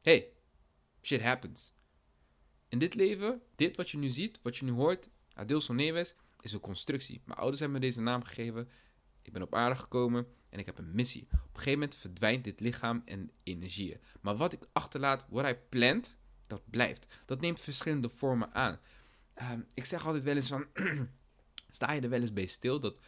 Hey, 0.01 0.31
shit 1.01 1.21
happens. 1.21 1.73
In 2.67 2.79
dit 2.79 2.93
leven, 2.93 3.41
dit 3.55 3.75
wat 3.75 3.89
je 3.89 3.97
nu 3.97 4.09
ziet, 4.09 4.39
wat 4.41 4.57
je 4.57 4.65
nu 4.65 4.71
hoort, 4.71 5.09
Adelson 5.33 5.75
Neves, 5.75 6.15
is 6.41 6.53
een 6.53 6.59
constructie. 6.59 7.21
Mijn 7.25 7.39
ouders 7.39 7.59
hebben 7.59 7.79
me 7.79 7.85
deze 7.85 8.01
naam 8.01 8.23
gegeven. 8.23 8.69
Ik 9.21 9.33
ben 9.33 9.41
op 9.41 9.55
aarde 9.55 9.75
gekomen 9.75 10.27
en 10.49 10.59
ik 10.59 10.65
heb 10.65 10.77
een 10.77 10.95
missie. 10.95 11.23
Op 11.23 11.31
een 11.31 11.39
gegeven 11.53 11.79
moment 11.79 11.95
verdwijnt 11.95 12.43
dit 12.43 12.59
lichaam 12.59 13.01
en 13.05 13.31
energieën. 13.43 14.01
Maar 14.21 14.37
wat 14.37 14.53
ik 14.53 14.67
achterlaat, 14.71 15.25
wat 15.29 15.43
hij 15.43 15.59
plant, 15.59 16.17
dat 16.47 16.69
blijft. 16.69 17.07
Dat 17.25 17.41
neemt 17.41 17.59
verschillende 17.59 18.09
vormen 18.09 18.53
aan. 18.53 18.79
Ehm, 19.39 19.61
ik 19.73 19.85
zeg 19.85 20.05
altijd 20.05 20.23
wel 20.23 20.35
eens 20.35 20.47
van, 20.47 20.65
sta 21.69 21.91
je 21.91 22.01
er 22.01 22.09
wel 22.09 22.21
eens 22.21 22.33
bij 22.33 22.45
stil 22.45 22.79
dat 22.79 22.99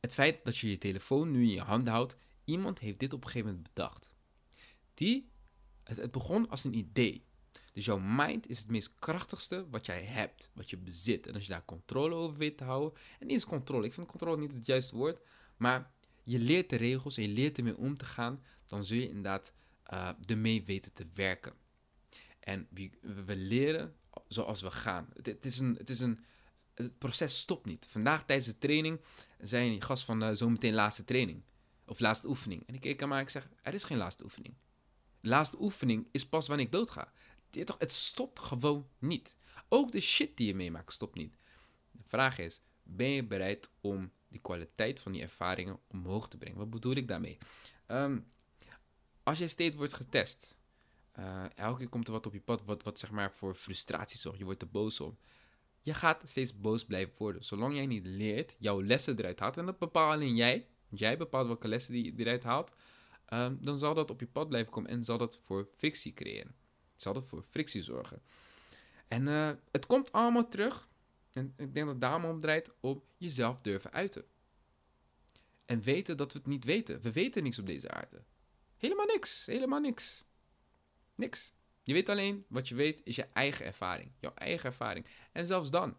het 0.00 0.14
feit 0.14 0.44
dat 0.44 0.56
je 0.56 0.70
je 0.70 0.78
telefoon 0.78 1.30
nu 1.30 1.42
in 1.42 1.50
je 1.50 1.60
hand 1.60 1.86
houdt, 1.86 2.16
iemand 2.44 2.78
heeft 2.78 2.98
dit 2.98 3.12
op 3.12 3.24
een 3.24 3.30
gegeven 3.30 3.48
moment 3.48 3.74
bedacht. 3.74 4.08
Die, 4.94 5.30
het, 5.84 6.10
begon 6.10 6.48
als 6.48 6.64
een 6.64 6.74
idee. 6.74 7.24
Dus 7.72 7.84
jouw 7.84 7.98
mind 7.98 8.48
is 8.48 8.58
het 8.58 8.68
meest 8.68 8.94
krachtigste 8.94 9.66
wat 9.70 9.86
jij 9.86 10.02
hebt, 10.04 10.50
wat 10.54 10.70
je 10.70 10.76
bezit. 10.76 11.26
En 11.26 11.34
als 11.34 11.42
je 11.42 11.52
daar 11.52 11.64
controle 11.64 12.14
over 12.14 12.36
weet 12.36 12.58
te 12.58 12.64
houden, 12.64 12.98
en 13.18 13.28
is 13.28 13.44
controle, 13.44 13.86
ik 13.86 13.92
vind 13.92 14.06
controle 14.06 14.38
niet 14.38 14.52
het 14.52 14.66
juiste 14.66 14.96
woord, 14.96 15.20
maar 15.56 15.92
je 16.22 16.38
leert 16.38 16.70
de 16.70 16.76
regels 16.76 17.16
en 17.16 17.22
je 17.22 17.28
leert 17.28 17.58
ermee 17.58 17.76
om 17.76 17.96
te 17.96 18.04
gaan, 18.04 18.42
dan 18.66 18.84
zul 18.84 18.96
je 18.96 19.08
inderdaad 19.08 19.52
uh, 19.92 20.10
ermee 20.26 20.64
weten 20.64 20.92
te 20.92 21.06
werken. 21.14 21.54
En 22.40 22.68
we 23.00 23.36
leren 23.36 23.96
zoals 24.28 24.60
we 24.60 24.70
gaan. 24.70 25.08
Het, 25.14 25.26
het, 25.26 25.44
is 25.44 25.58
een, 25.58 25.74
het 25.78 25.90
is 25.90 26.00
een. 26.00 26.24
Het 26.74 26.98
proces 26.98 27.38
stopt 27.38 27.66
niet. 27.66 27.86
Vandaag 27.90 28.24
tijdens 28.24 28.48
de 28.48 28.58
training 28.58 29.00
zei 29.40 29.70
je 29.70 29.80
gast 29.80 30.04
van 30.04 30.22
uh, 30.22 30.30
zometeen 30.32 30.74
laatste 30.74 31.04
training. 31.04 31.42
Of 31.86 32.00
laatste 32.00 32.28
oefening. 32.28 32.66
En 32.66 32.74
ik 32.74 32.80
keek 32.80 33.02
aan 33.02 33.08
maar 33.08 33.20
ik 33.20 33.28
zeg: 33.28 33.48
er 33.62 33.74
is 33.74 33.84
geen 33.84 33.98
laatste 33.98 34.24
oefening. 34.24 34.54
De 35.20 35.28
laatste 35.28 35.62
oefening 35.62 36.06
is 36.10 36.26
pas 36.26 36.48
wanneer 36.48 36.66
ik 36.66 36.72
doodga. 36.72 37.12
Het 37.78 37.92
stopt 37.92 38.40
gewoon 38.40 38.88
niet. 38.98 39.36
Ook 39.68 39.92
de 39.92 40.00
shit 40.00 40.36
die 40.36 40.46
je 40.46 40.54
meemaakt 40.54 40.92
stopt 40.92 41.14
niet. 41.14 41.36
De 41.90 42.02
vraag 42.06 42.38
is: 42.38 42.60
ben 42.82 43.08
je 43.08 43.24
bereid 43.24 43.70
om 43.80 44.12
die 44.28 44.40
kwaliteit 44.40 45.00
van 45.00 45.12
die 45.12 45.22
ervaringen 45.22 45.78
omhoog 45.86 46.28
te 46.28 46.36
brengen. 46.36 46.58
Wat 46.58 46.70
bedoel 46.70 46.94
ik 46.94 47.08
daarmee? 47.08 47.38
Ehm, 47.86 48.18
als 49.22 49.38
je 49.38 49.48
steeds 49.48 49.76
wordt 49.76 49.92
getest, 49.92 50.56
uh, 51.18 51.44
elke 51.54 51.78
keer 51.78 51.88
komt 51.88 52.06
er 52.06 52.12
wat 52.12 52.26
op 52.26 52.32
je 52.32 52.40
pad 52.40 52.64
wat, 52.64 52.82
wat 52.82 52.98
zeg 52.98 53.10
maar 53.10 53.32
voor 53.32 53.54
frustratie 53.54 54.18
zorgt. 54.18 54.38
Je 54.38 54.44
wordt 54.44 54.62
er 54.62 54.70
boos 54.70 55.00
om. 55.00 55.18
Je 55.80 55.94
gaat 55.94 56.28
steeds 56.28 56.60
boos 56.60 56.84
blijven 56.84 57.14
worden. 57.18 57.44
Zolang 57.44 57.74
jij 57.74 57.86
niet 57.86 58.06
leert, 58.06 58.56
jouw 58.58 58.82
lessen 58.82 59.18
eruit 59.18 59.40
haalt, 59.40 59.56
en 59.56 59.66
dat 59.66 59.78
bepaalt 59.78 60.12
alleen 60.12 60.36
jij, 60.36 60.66
jij 60.88 61.16
bepaalt 61.16 61.46
welke 61.46 61.68
lessen 61.68 61.92
die 61.92 62.04
je 62.04 62.12
eruit 62.16 62.42
haalt, 62.44 62.74
um, 63.32 63.58
dan 63.60 63.78
zal 63.78 63.94
dat 63.94 64.10
op 64.10 64.20
je 64.20 64.26
pad 64.26 64.48
blijven 64.48 64.72
komen 64.72 64.90
en 64.90 65.04
zal 65.04 65.18
dat 65.18 65.38
voor 65.42 65.64
frictie 65.76 66.14
creëren. 66.14 66.54
Zal 66.96 67.12
dat 67.12 67.26
voor 67.26 67.42
frictie 67.42 67.82
zorgen. 67.82 68.22
En 69.08 69.26
uh, 69.26 69.50
het 69.70 69.86
komt 69.86 70.12
allemaal 70.12 70.48
terug 70.48 70.88
en 71.32 71.54
ik 71.56 71.74
denk 71.74 71.86
dat 71.86 72.00
daarom 72.00 72.24
om 72.24 72.40
draait 72.40 72.70
op 72.80 73.04
jezelf 73.16 73.60
durven 73.60 73.92
uiten. 73.92 74.24
En 75.64 75.80
weten 75.82 76.16
dat 76.16 76.32
we 76.32 76.38
het 76.38 76.46
niet 76.46 76.64
weten. 76.64 77.00
We 77.00 77.12
weten 77.12 77.42
niks 77.42 77.58
op 77.58 77.66
deze 77.66 77.90
aarde. 77.90 78.22
Helemaal 78.76 79.06
niks. 79.06 79.46
Helemaal 79.46 79.80
niks. 79.80 80.24
Niks. 81.16 81.52
Je 81.82 81.92
weet 81.92 82.08
alleen, 82.08 82.44
wat 82.48 82.68
je 82.68 82.74
weet, 82.74 83.00
is 83.04 83.16
je 83.16 83.26
eigen 83.32 83.66
ervaring. 83.66 84.12
Jouw 84.20 84.34
eigen 84.34 84.64
ervaring. 84.64 85.06
En 85.32 85.46
zelfs 85.46 85.70
dan. 85.70 85.96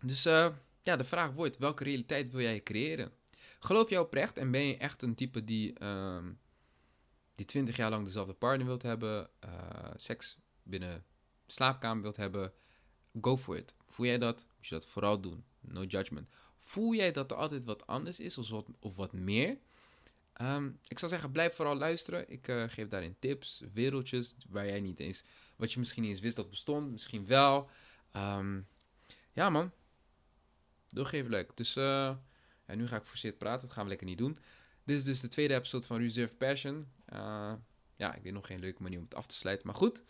Dus 0.00 0.26
uh, 0.26 0.48
ja, 0.82 0.96
de 0.96 1.04
vraag 1.04 1.32
wordt, 1.32 1.58
welke 1.58 1.84
realiteit 1.84 2.30
wil 2.30 2.40
jij 2.40 2.62
creëren? 2.62 3.12
Geloof 3.60 3.90
jij 3.90 3.98
oprecht 3.98 4.36
en 4.36 4.50
ben 4.50 4.62
je 4.62 4.76
echt 4.76 5.02
een 5.02 5.14
type 5.14 5.44
die, 5.44 5.80
uh, 5.82 6.24
die 7.34 7.46
20 7.46 7.76
jaar 7.76 7.90
lang 7.90 8.04
dezelfde 8.04 8.32
partner 8.32 8.66
wilt 8.66 8.82
hebben, 8.82 9.30
uh, 9.44 9.90
seks 9.96 10.38
binnen 10.62 11.04
slaapkamer 11.46 12.02
wilt 12.02 12.16
hebben, 12.16 12.52
go 13.20 13.36
for 13.36 13.56
it. 13.56 13.74
Voel 13.86 14.06
jij 14.06 14.18
dat? 14.18 14.46
Moet 14.56 14.68
je 14.68 14.74
dat 14.74 14.86
vooral 14.86 15.20
doen. 15.20 15.44
No 15.60 15.84
judgment. 15.84 16.28
Voel 16.58 16.94
jij 16.94 17.12
dat 17.12 17.30
er 17.30 17.36
altijd 17.36 17.64
wat 17.64 17.86
anders 17.86 18.20
is 18.20 18.38
of 18.38 18.48
wat, 18.48 18.68
of 18.80 18.96
wat 18.96 19.12
meer? 19.12 19.58
Ehm, 20.38 20.70
ik 20.88 20.98
zou 20.98 21.10
zeggen, 21.10 21.30
blijf 21.32 21.54
vooral 21.54 21.76
luisteren. 21.76 22.30
Ik 22.30 22.48
uh, 22.48 22.64
geef 22.68 22.88
daarin 22.88 23.16
tips, 23.18 23.62
wereldjes 23.72 24.36
waar 24.48 24.66
jij 24.66 24.80
niet 24.80 25.00
eens, 25.00 25.24
wat 25.56 25.72
je 25.72 25.78
misschien 25.78 26.02
niet 26.02 26.10
eens 26.10 26.20
wist 26.20 26.36
dat 26.36 26.50
bestond, 26.50 26.90
misschien 26.90 27.26
wel. 27.26 27.68
Um, 28.16 28.66
ja, 29.32 29.50
man. 29.50 29.70
Doorgeven 30.90 31.30
leuk. 31.30 31.56
Dus 31.56 31.76
uh, 31.76 31.84
ja, 32.66 32.74
nu 32.74 32.86
ga 32.86 32.96
ik 32.96 33.04
forceerd 33.04 33.38
praten, 33.38 33.66
dat 33.66 33.72
gaan 33.72 33.82
we 33.82 33.88
lekker 33.88 34.06
niet 34.06 34.18
doen. 34.18 34.38
Dit 34.84 34.98
is 34.98 35.04
dus 35.04 35.20
de 35.20 35.28
tweede 35.28 35.54
episode 35.54 35.86
van 35.86 35.98
Reserve 35.98 36.36
Passion. 36.36 36.88
Uh, 37.12 37.52
ja, 37.96 38.14
ik 38.14 38.22
weet 38.22 38.32
nog 38.32 38.46
geen 38.46 38.60
leuke 38.60 38.82
manier 38.82 38.98
om 38.98 39.04
het 39.04 39.14
af 39.14 39.26
te 39.26 39.34
sluiten, 39.34 39.66
maar 39.66 39.76
goed 39.76 40.02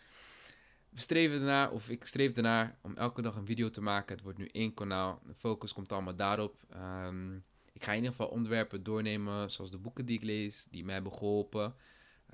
we 0.89 1.01
streven 1.01 1.39
ernaar, 1.39 1.71
of 1.71 1.89
ik 1.89 2.05
streef 2.05 2.37
ernaar 2.37 2.79
om 2.83 2.97
elke 2.97 3.23
dag 3.23 3.37
een 3.37 3.47
video 3.47 3.71
te 3.71 3.81
maken. 3.81 4.15
Het 4.15 4.25
wordt 4.25 4.39
nu 4.39 4.47
één 4.47 4.75
kanaal. 4.75 5.23
De 5.27 5.35
focus 5.35 5.73
komt 5.73 5.93
allemaal 5.93 6.17
daarop. 6.17 6.63
Um, 6.75 7.45
ik 7.79 7.85
ga 7.85 7.91
in 7.91 7.97
ieder 7.97 8.11
geval 8.11 8.29
onderwerpen 8.29 8.83
doornemen, 8.83 9.51
zoals 9.51 9.71
de 9.71 9.79
boeken 9.79 10.07
die 10.07 10.17
ik 10.17 10.23
lees, 10.23 10.67
die 10.71 10.85
mij 10.85 10.95
hebben 10.95 11.13
geholpen. 11.13 11.75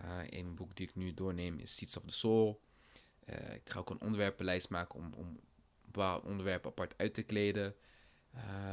Uh, 0.01 0.21
een 0.29 0.55
boek 0.55 0.77
die 0.77 0.89
ik 0.89 0.95
nu 0.95 1.15
doorneem 1.15 1.59
is 1.59 1.77
Seeds 1.77 1.97
of 1.97 2.03
the 2.07 2.15
Soul. 2.15 2.61
Uh, 3.25 3.55
ik 3.55 3.71
ga 3.71 3.79
ook 3.79 3.91
een 3.91 4.01
onderwerpenlijst 4.01 4.69
maken 4.69 4.99
om, 4.99 5.13
om 5.15 5.41
bepaalde 5.85 6.27
onderwerpen 6.27 6.71
apart 6.71 6.99
uit 6.99 7.15
te 7.15 7.23
kleden. 7.23 7.75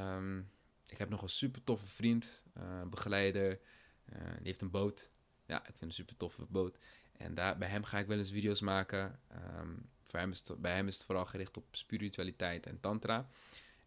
Um, 0.07 0.51
ik 0.87 0.97
heb 0.97 1.09
nog 1.09 1.21
een 1.21 1.29
super 1.29 1.63
toffe 1.63 1.87
vriend, 1.87 2.43
uh, 2.57 2.83
begeleider. 2.83 3.59
die 4.05 4.43
heeft 4.43 4.61
een 4.61 4.71
boot. 4.71 5.09
Ja, 5.45 5.59
ik 5.59 5.75
vind 5.77 5.81
een 5.81 5.91
super 5.91 6.17
toffe 6.17 6.45
boot. 6.49 6.77
En 7.17 7.33
daar, 7.33 7.57
bij 7.57 7.69
hem 7.69 7.83
ga 7.83 7.99
ik 7.99 8.07
wel 8.07 8.17
eens 8.17 8.31
video's 8.31 8.61
maken. 8.61 9.19
Um, 9.57 9.89
voor 10.03 10.19
hem 10.19 10.31
is 10.31 10.47
het, 10.47 10.61
bij 10.61 10.75
hem 10.75 10.87
is 10.87 10.95
het 10.95 11.05
vooral 11.05 11.25
gericht 11.25 11.57
op 11.57 11.65
spiritualiteit 11.71 12.65
en 12.65 12.79
tantra. 12.79 13.29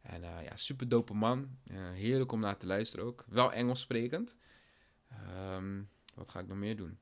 En 0.04 0.22
uh, 0.22 0.42
ja, 0.42 0.56
super 0.56 0.88
dope 0.88 1.14
man. 1.14 1.58
Uh, 1.64 1.90
heerlijk 1.90 2.32
om 2.32 2.40
naar 2.40 2.56
te 2.56 2.66
luisteren 2.66 3.04
ook. 3.04 3.24
Wel 3.28 3.52
Engels 3.52 3.80
sprekend. 3.80 4.36
Um, 5.54 5.90
wat 6.14 6.28
ga 6.28 6.40
ik 6.40 6.46
nog 6.46 6.56
meer 6.56 6.76
doen? 6.76 6.98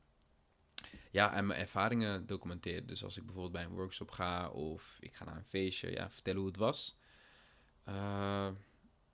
Ja, 1.11 1.35
en 1.35 1.47
mijn 1.47 1.61
ervaringen 1.61 2.27
documenteren. 2.27 2.87
Dus 2.87 3.05
als 3.05 3.17
ik 3.17 3.25
bijvoorbeeld 3.25 3.53
bij 3.53 3.65
een 3.65 3.77
workshop 3.77 4.11
ga 4.11 4.51
of 4.51 4.97
ik 5.01 5.15
ga 5.15 5.25
naar 5.25 5.37
een 5.37 5.45
feestje, 5.45 5.91
ja, 5.91 6.11
vertellen 6.11 6.39
hoe 6.39 6.49
het 6.49 6.57
was. 6.57 6.99
Uh, 7.89 8.49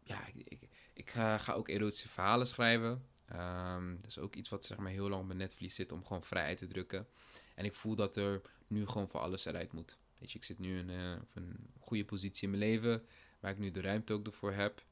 ja, 0.02 0.26
ik, 0.26 0.46
ik, 0.48 0.68
ik 0.94 1.10
ga, 1.10 1.52
ook 1.52 1.68
erotische 1.68 2.08
verhalen 2.08 2.46
schrijven. 2.46 3.06
Um, 3.32 3.98
dat 4.00 4.10
is 4.10 4.18
ook 4.18 4.34
iets 4.34 4.48
wat 4.48 4.64
zeg 4.64 4.78
maar, 4.78 4.90
heel 4.90 5.08
lang 5.08 5.20
op 5.20 5.26
mijn 5.26 5.38
netvlies 5.38 5.74
zit 5.74 5.92
om 5.92 6.04
gewoon 6.04 6.24
vrij 6.24 6.44
uit 6.44 6.58
te 6.58 6.66
drukken. 6.66 7.08
En 7.54 7.64
ik 7.64 7.74
voel 7.74 7.94
dat 7.94 8.16
er 8.16 8.42
nu 8.66 8.86
gewoon 8.86 9.08
voor 9.08 9.20
alles 9.20 9.44
eruit 9.44 9.72
moet. 9.72 9.98
Weet 10.18 10.32
je, 10.32 10.38
ik 10.38 10.44
zit 10.44 10.58
nu 10.58 10.78
in 10.78 10.88
een 10.88 11.70
goede 11.78 12.04
positie 12.04 12.48
in 12.48 12.58
mijn 12.58 12.70
leven, 12.70 13.02
waar 13.40 13.50
ik 13.50 13.58
nu 13.58 13.70
de 13.70 13.80
ruimte 13.80 14.12
ook 14.12 14.26
ervoor 14.26 14.52
heb. 14.52 14.84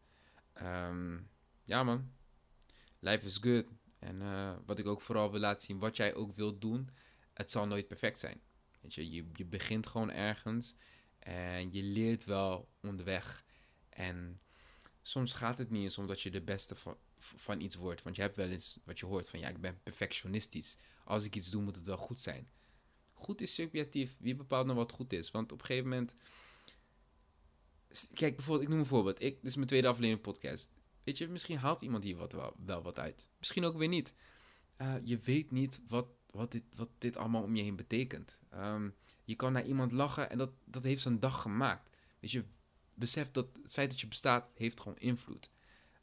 Um, 0.63 1.31
ja 1.65 1.83
man, 1.83 2.13
life 2.99 3.27
is 3.27 3.37
good. 3.37 3.67
En 3.99 4.21
uh, 4.21 4.57
wat 4.67 4.79
ik 4.79 4.87
ook 4.87 5.01
vooral 5.01 5.31
wil 5.31 5.41
laten 5.41 5.67
zien, 5.67 5.79
wat 5.79 5.97
jij 5.97 6.15
ook 6.15 6.33
wilt 6.35 6.61
doen, 6.61 6.91
het 7.33 7.51
zal 7.51 7.67
nooit 7.67 7.89
perfect 7.89 8.19
zijn. 8.19 8.41
Weet 8.81 8.95
je, 8.95 9.11
je, 9.11 9.25
je 9.33 9.45
begint 9.45 9.87
gewoon 9.87 10.11
ergens 10.11 10.77
en 11.19 11.73
je 11.73 11.83
leert 11.83 12.25
wel 12.25 12.69
onderweg. 12.83 13.45
En 13.89 14.41
soms 15.03 15.33
gaat 15.33 15.59
het 15.59 15.71
niet 15.71 15.83
eens 15.83 15.99
omdat 15.99 16.21
je 16.21 16.31
de 16.31 16.41
beste 16.41 16.75
van, 16.75 16.97
van 17.19 17.61
iets 17.61 17.75
wordt. 17.75 18.03
Want 18.03 18.17
je 18.17 18.23
hebt 18.23 18.37
wel 18.37 18.49
eens 18.49 18.79
wat 18.85 18.99
je 18.99 19.07
hoort 19.07 19.29
van 19.29 19.41
ja, 19.41 19.49
ik 19.49 19.61
ben 19.61 19.81
perfectionistisch. 19.83 20.79
Als 21.05 21.25
ik 21.25 21.37
iets 21.37 21.51
doe, 21.51 21.63
moet 21.63 21.77
het 21.77 21.87
wel 21.87 21.97
goed 21.97 22.21
zijn. 22.21 22.49
Goed 23.13 23.41
is 23.41 23.55
subjectief. 23.55 24.17
Wie 24.19 24.35
bepaalt 24.35 24.67
nou 24.67 24.79
wat 24.79 24.93
goed 24.93 25.13
is? 25.13 25.31
Want 25.31 25.53
op 25.53 25.61
een 25.61 25.67
gegeven 25.67 25.89
moment. 25.89 26.15
Kijk, 28.15 28.37
bijvoorbeeld, 28.37 28.63
ik 28.63 28.69
noem 28.69 28.79
een 28.79 28.87
voorbeeld. 28.87 29.23
Ik, 29.23 29.35
dit 29.35 29.45
is 29.51 29.55
mijn 29.57 29.67
tweede 29.67 29.89
aflevering 29.89 30.21
podcast. 30.21 30.73
Weet 31.05 31.19
je, 31.19 31.29
misschien 31.29 31.59
haalt 31.59 31.83
iemand 31.83 32.05
hier 32.05 32.17
wat, 32.17 32.33
wel, 32.33 32.55
wel 32.65 32.83
wat 32.83 32.99
uit. 32.99 33.29
Misschien 33.39 33.65
ook 33.65 33.77
weer 33.77 33.89
niet. 33.89 34.15
Uh, 34.79 34.95
je 35.05 35.19
weet 35.19 35.51
niet 35.51 35.83
wat, 35.89 36.07
wat, 36.31 36.53
dit, 36.53 36.63
wat 36.77 36.91
dit 36.99 37.17
allemaal 37.17 37.43
om 37.43 37.57
je 37.57 37.63
heen 37.63 37.77
betekent. 37.77 38.39
Um, 38.55 38.95
je 39.25 39.35
kan 39.35 39.53
naar 39.53 39.67
iemand 39.67 39.93
lachen 39.93 40.31
en 40.31 40.39
dat, 40.39 40.51
dat 40.65 40.83
heeft 40.83 41.03
zijn 41.03 41.21
dag 41.21 41.43
gemaakt. 41.43 41.91
Weet 42.21 42.31
je, 42.31 42.45
besef 42.95 43.31
dat 43.31 43.47
het 43.63 43.73
feit 43.73 43.91
dat 43.91 44.01
je 44.01 44.07
bestaat, 44.07 44.53
heeft 44.55 44.81
gewoon 44.81 44.99
invloed. 44.99 45.51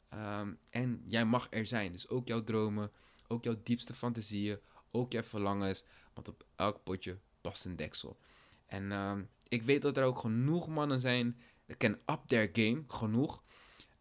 Ehm, 0.08 0.52
en 0.70 1.02
jij 1.04 1.24
mag 1.24 1.46
er 1.50 1.66
zijn. 1.66 1.92
Dus 1.92 2.08
ook 2.08 2.28
jouw 2.28 2.44
dromen, 2.44 2.90
ook 3.28 3.44
jouw 3.44 3.60
diepste 3.62 3.94
fantasieën, 3.94 4.58
ook 4.90 5.12
jouw 5.12 5.22
verlangens. 5.22 5.84
Want 6.12 6.28
op 6.28 6.46
elk 6.56 6.82
potje 6.82 7.18
past 7.40 7.64
een 7.64 7.76
deksel. 7.76 8.18
En 8.66 8.92
ehm, 8.92 9.22
ik 9.48 9.62
weet 9.62 9.82
dat 9.82 9.96
er 9.96 10.04
ook 10.04 10.18
genoeg 10.18 10.68
mannen 10.68 11.00
zijn. 11.00 11.40
Kennen 11.76 12.00
up 12.06 12.20
their 12.26 12.48
game, 12.52 12.84
genoeg. 12.86 13.42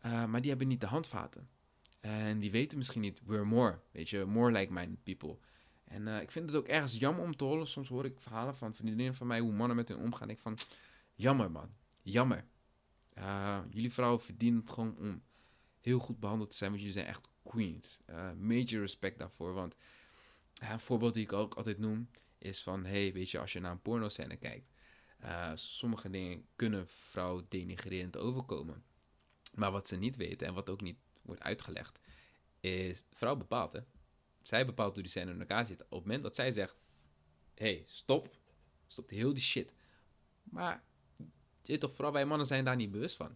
Uh, 0.05 0.25
maar 0.25 0.41
die 0.41 0.49
hebben 0.49 0.67
niet 0.67 0.81
de 0.81 0.87
handvaten. 0.87 1.49
En 1.99 2.39
die 2.39 2.51
weten 2.51 2.77
misschien 2.77 3.01
niet, 3.01 3.21
we're 3.25 3.45
more. 3.45 3.79
Weet 3.91 4.09
je, 4.09 4.25
more 4.25 4.51
like-minded 4.51 5.03
people. 5.03 5.37
En 5.83 6.07
uh, 6.07 6.21
ik 6.21 6.31
vind 6.31 6.45
het 6.45 6.55
ook 6.55 6.67
ergens 6.67 6.97
jammer 6.97 7.23
om 7.23 7.35
te 7.35 7.43
horen. 7.43 7.67
Soms 7.67 7.89
hoor 7.89 8.05
ik 8.05 8.19
verhalen 8.19 8.55
van 8.55 8.75
vriendinnen 8.75 9.15
van 9.15 9.27
mij, 9.27 9.39
hoe 9.39 9.51
mannen 9.51 9.75
met 9.75 9.87
hen 9.87 9.97
omgaan. 9.97 10.29
Ik 10.29 10.39
van, 10.39 10.57
jammer 11.13 11.51
man, 11.51 11.69
jammer. 12.01 12.45
Uh, 13.17 13.59
jullie 13.69 13.93
vrouwen 13.93 14.21
verdienen 14.21 14.59
het 14.59 14.69
gewoon 14.69 14.97
om 14.97 15.21
heel 15.79 15.99
goed 15.99 16.19
behandeld 16.19 16.49
te 16.49 16.55
zijn, 16.55 16.69
want 16.69 16.81
jullie 16.81 16.97
zijn 16.97 17.09
echt 17.09 17.29
queens. 17.43 17.99
Uh, 18.09 18.31
major 18.31 18.79
respect 18.79 19.17
daarvoor, 19.19 19.53
want 19.53 19.75
een 20.71 20.79
voorbeeld 20.79 21.13
die 21.13 21.23
ik 21.23 21.33
ook 21.33 21.53
altijd 21.53 21.77
noem, 21.77 22.09
is 22.37 22.63
van, 22.63 22.85
hey, 22.85 23.13
weet 23.13 23.31
je, 23.31 23.39
als 23.39 23.53
je 23.53 23.59
naar 23.59 23.71
een 23.71 23.81
porno-scène 23.81 24.35
kijkt, 24.35 24.72
uh, 25.23 25.51
sommige 25.55 26.09
dingen 26.09 26.45
kunnen 26.55 26.87
vrouw 26.87 27.45
denigrerend 27.49 28.17
overkomen. 28.17 28.83
Maar 29.53 29.71
wat 29.71 29.87
ze 29.87 29.95
niet 29.95 30.15
weten, 30.15 30.47
en 30.47 30.53
wat 30.53 30.69
ook 30.69 30.81
niet 30.81 30.97
wordt 31.21 31.41
uitgelegd, 31.41 31.99
is, 32.59 33.05
vrouw 33.11 33.35
bepaalt, 33.35 33.73
hè. 33.73 33.79
Zij 34.41 34.65
bepaalt 34.65 34.93
hoe 34.93 35.01
die 35.01 35.11
scène 35.11 35.31
in 35.31 35.39
elkaar 35.39 35.65
zit. 35.65 35.83
Op 35.83 35.89
het 35.89 36.01
moment 36.01 36.23
dat 36.23 36.35
zij 36.35 36.51
zegt, 36.51 36.77
hey, 37.53 37.83
stop, 37.87 38.35
stop 38.87 39.09
heel 39.09 39.33
die 39.33 39.43
shit. 39.43 39.73
Maar, 40.43 40.83
je 41.61 41.77
toch, 41.77 41.93
vooral 41.93 42.13
wij 42.13 42.25
mannen 42.25 42.47
zijn 42.47 42.65
daar 42.65 42.75
niet 42.75 42.91
bewust 42.91 43.15
van. 43.15 43.35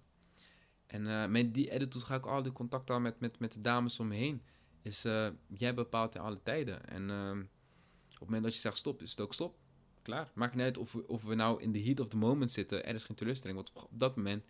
En 0.86 1.06
uh, 1.06 1.28
met 1.28 1.54
die 1.54 1.73
attitude 1.73 2.06
ga 2.06 2.15
ik 2.15 2.26
al 2.26 2.43
die 2.43 2.52
contact 2.52 2.89
aan 2.89 3.02
met, 3.02 3.19
met, 3.19 3.39
met 3.39 3.52
de 3.52 3.62
dames 3.62 4.00
om 4.00 4.08
me 4.08 4.15
heen. 4.15 4.43
Is, 4.82 5.06
uh, 5.06 5.30
jij 5.47 5.73
bepaalt 5.73 6.15
in 6.15 6.21
alle 6.21 6.43
tijden. 6.43 6.86
En 6.88 7.10
uh, 7.10 7.30
op 7.30 8.10
het 8.10 8.19
moment 8.19 8.43
dat 8.43 8.54
je 8.54 8.60
zegt 8.60 8.78
stop, 8.78 9.02
is 9.02 9.10
het 9.10 9.19
ook 9.19 9.34
stop. 9.34 9.60
Klaar. 10.08 10.32
Maakt 10.34 10.56
niet 10.56 10.63
uit 10.63 10.78
of 10.78 10.91
we, 10.91 11.08
of 11.08 11.24
we 11.24 11.36
nou 11.36 11.62
in 11.62 11.72
de 11.72 11.84
heat 11.84 12.00
of 12.00 12.08
the 12.08 12.17
moment 12.17 12.52
zitten. 12.52 12.86
Er 12.86 12.96
is 12.96 13.04
geen 13.04 13.15
teleurstelling. 13.15 13.58
Want 13.58 13.84
op 13.84 14.00
dat 14.00 14.15
moment 14.15 14.43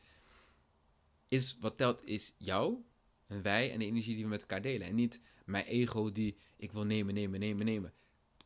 is 1.27 1.57
wat 1.59 1.77
telt 1.77 2.05
is 2.05 2.35
jou 2.37 2.83
en 3.27 3.41
wij 3.41 3.71
en 3.71 3.79
de 3.79 3.85
energie 3.85 4.13
die 4.13 4.23
we 4.23 4.29
met 4.29 4.41
elkaar 4.41 4.61
delen. 4.61 4.87
En 4.87 4.95
niet 4.95 5.21
mijn 5.45 5.65
ego 5.65 6.11
die 6.11 6.37
ik 6.55 6.71
wil 6.71 6.83
nemen, 6.83 7.13
nemen, 7.13 7.39
nemen, 7.39 7.65
nemen. 7.65 7.93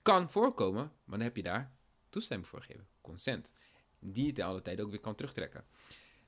Kan 0.02 0.32
voorkomen, 0.32 0.91
maar 1.04 1.17
dan 1.17 1.28
heb 1.28 1.36
je 1.36 1.43
daar 1.43 1.76
toestemming 2.10 2.50
voor 2.50 2.62
gegeven. 2.62 2.88
Consent. 3.02 3.52
Die 4.00 4.26
je 4.26 4.34
de 4.34 4.43
alle 4.43 4.62
tijd 4.62 4.82
ook 4.82 4.89
weer 4.89 5.00
kan 5.00 5.15
terugtrekken. 5.15 5.65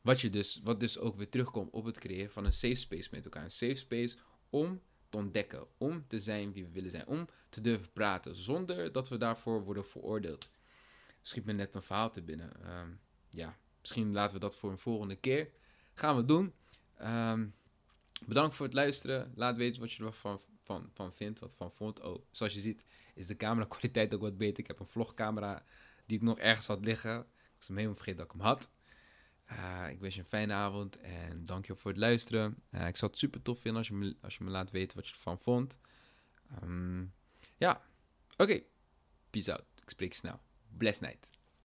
Wat, 0.01 0.21
je 0.21 0.29
dus, 0.29 0.59
wat 0.63 0.79
dus 0.79 0.99
ook 0.99 1.15
weer 1.15 1.29
terugkomt 1.29 1.71
op 1.71 1.85
het 1.85 1.99
creëren 1.99 2.31
van 2.31 2.45
een 2.45 2.53
safe 2.53 2.75
space 2.75 3.09
met 3.11 3.25
elkaar. 3.25 3.43
Een 3.43 3.51
safe 3.51 3.75
space 3.75 4.17
om 4.49 4.81
te 5.09 5.17
ontdekken, 5.17 5.67
om 5.77 6.07
te 6.07 6.19
zijn 6.19 6.53
wie 6.53 6.65
we 6.65 6.71
willen 6.71 6.91
zijn, 6.91 7.07
om 7.07 7.27
te 7.49 7.61
durven 7.61 7.91
praten 7.91 8.35
zonder 8.35 8.91
dat 8.91 9.09
we 9.09 9.17
daarvoor 9.17 9.63
worden 9.63 9.85
veroordeeld. 9.85 10.49
Schiet 11.23 11.45
me 11.45 11.53
net 11.53 11.75
een 11.75 11.83
verhaal 11.83 12.11
te 12.11 12.21
binnen. 12.21 12.77
Um, 12.79 12.99
ja, 13.29 13.57
misschien 13.81 14.13
laten 14.13 14.33
we 14.35 14.41
dat 14.41 14.57
voor 14.57 14.71
een 14.71 14.77
volgende 14.77 15.15
keer. 15.15 15.49
Gaan 15.93 16.15
we 16.15 16.25
doen. 16.25 16.53
Um, 17.01 17.55
bedankt 18.25 18.55
voor 18.55 18.65
het 18.65 18.75
luisteren. 18.75 19.31
Laat 19.35 19.57
weten 19.57 19.81
wat 19.81 19.91
je 19.91 20.03
ervan 20.03 20.39
van, 20.63 20.89
van 20.93 21.13
vindt, 21.13 21.39
wat 21.39 21.55
van 21.55 21.71
vond. 21.71 22.01
Oh, 22.01 22.25
zoals 22.31 22.53
je 22.53 22.59
ziet 22.59 22.85
is 23.13 23.27
de 23.27 23.37
camera 23.37 23.67
kwaliteit 23.67 24.13
ook 24.13 24.21
wat 24.21 24.37
beter. 24.37 24.59
Ik 24.59 24.67
heb 24.67 24.79
een 24.79 24.87
vlogcamera 24.87 25.63
die 26.05 26.17
ik 26.17 26.23
nog 26.23 26.39
ergens 26.39 26.67
had 26.67 26.85
liggen. 26.85 27.19
Ik 27.19 27.55
was 27.57 27.67
hem 27.67 27.75
helemaal 27.75 27.95
vergeten 27.95 28.25
dat 28.25 28.33
ik 28.33 28.41
hem 28.41 28.49
had. 28.49 28.71
Uh, 29.51 29.89
ik 29.89 29.99
wens 29.99 30.15
je 30.15 30.21
een 30.21 30.27
fijne 30.27 30.53
avond 30.53 30.97
en 30.97 31.45
dank 31.45 31.65
je 31.65 31.75
voor 31.75 31.91
het 31.91 31.99
luisteren. 31.99 32.63
Uh, 32.71 32.87
ik 32.87 32.97
zou 32.97 33.11
het 33.11 33.19
super 33.19 33.41
tof 33.41 33.59
vinden 33.59 33.77
als 33.77 33.87
je 33.87 33.93
me, 33.93 34.15
als 34.21 34.37
je 34.37 34.43
me 34.43 34.49
laat 34.49 34.71
weten 34.71 34.97
wat 34.97 35.07
je 35.07 35.13
ervan 35.13 35.39
vond. 35.39 35.79
Um, 36.63 37.13
ja, 37.57 37.81
oké. 38.37 38.61
Peace 39.29 39.51
out. 39.51 39.65
Ik 39.81 39.89
spreek 39.89 40.13
snel. 40.13 40.41
Bless 40.77 41.01
night. 41.01 41.29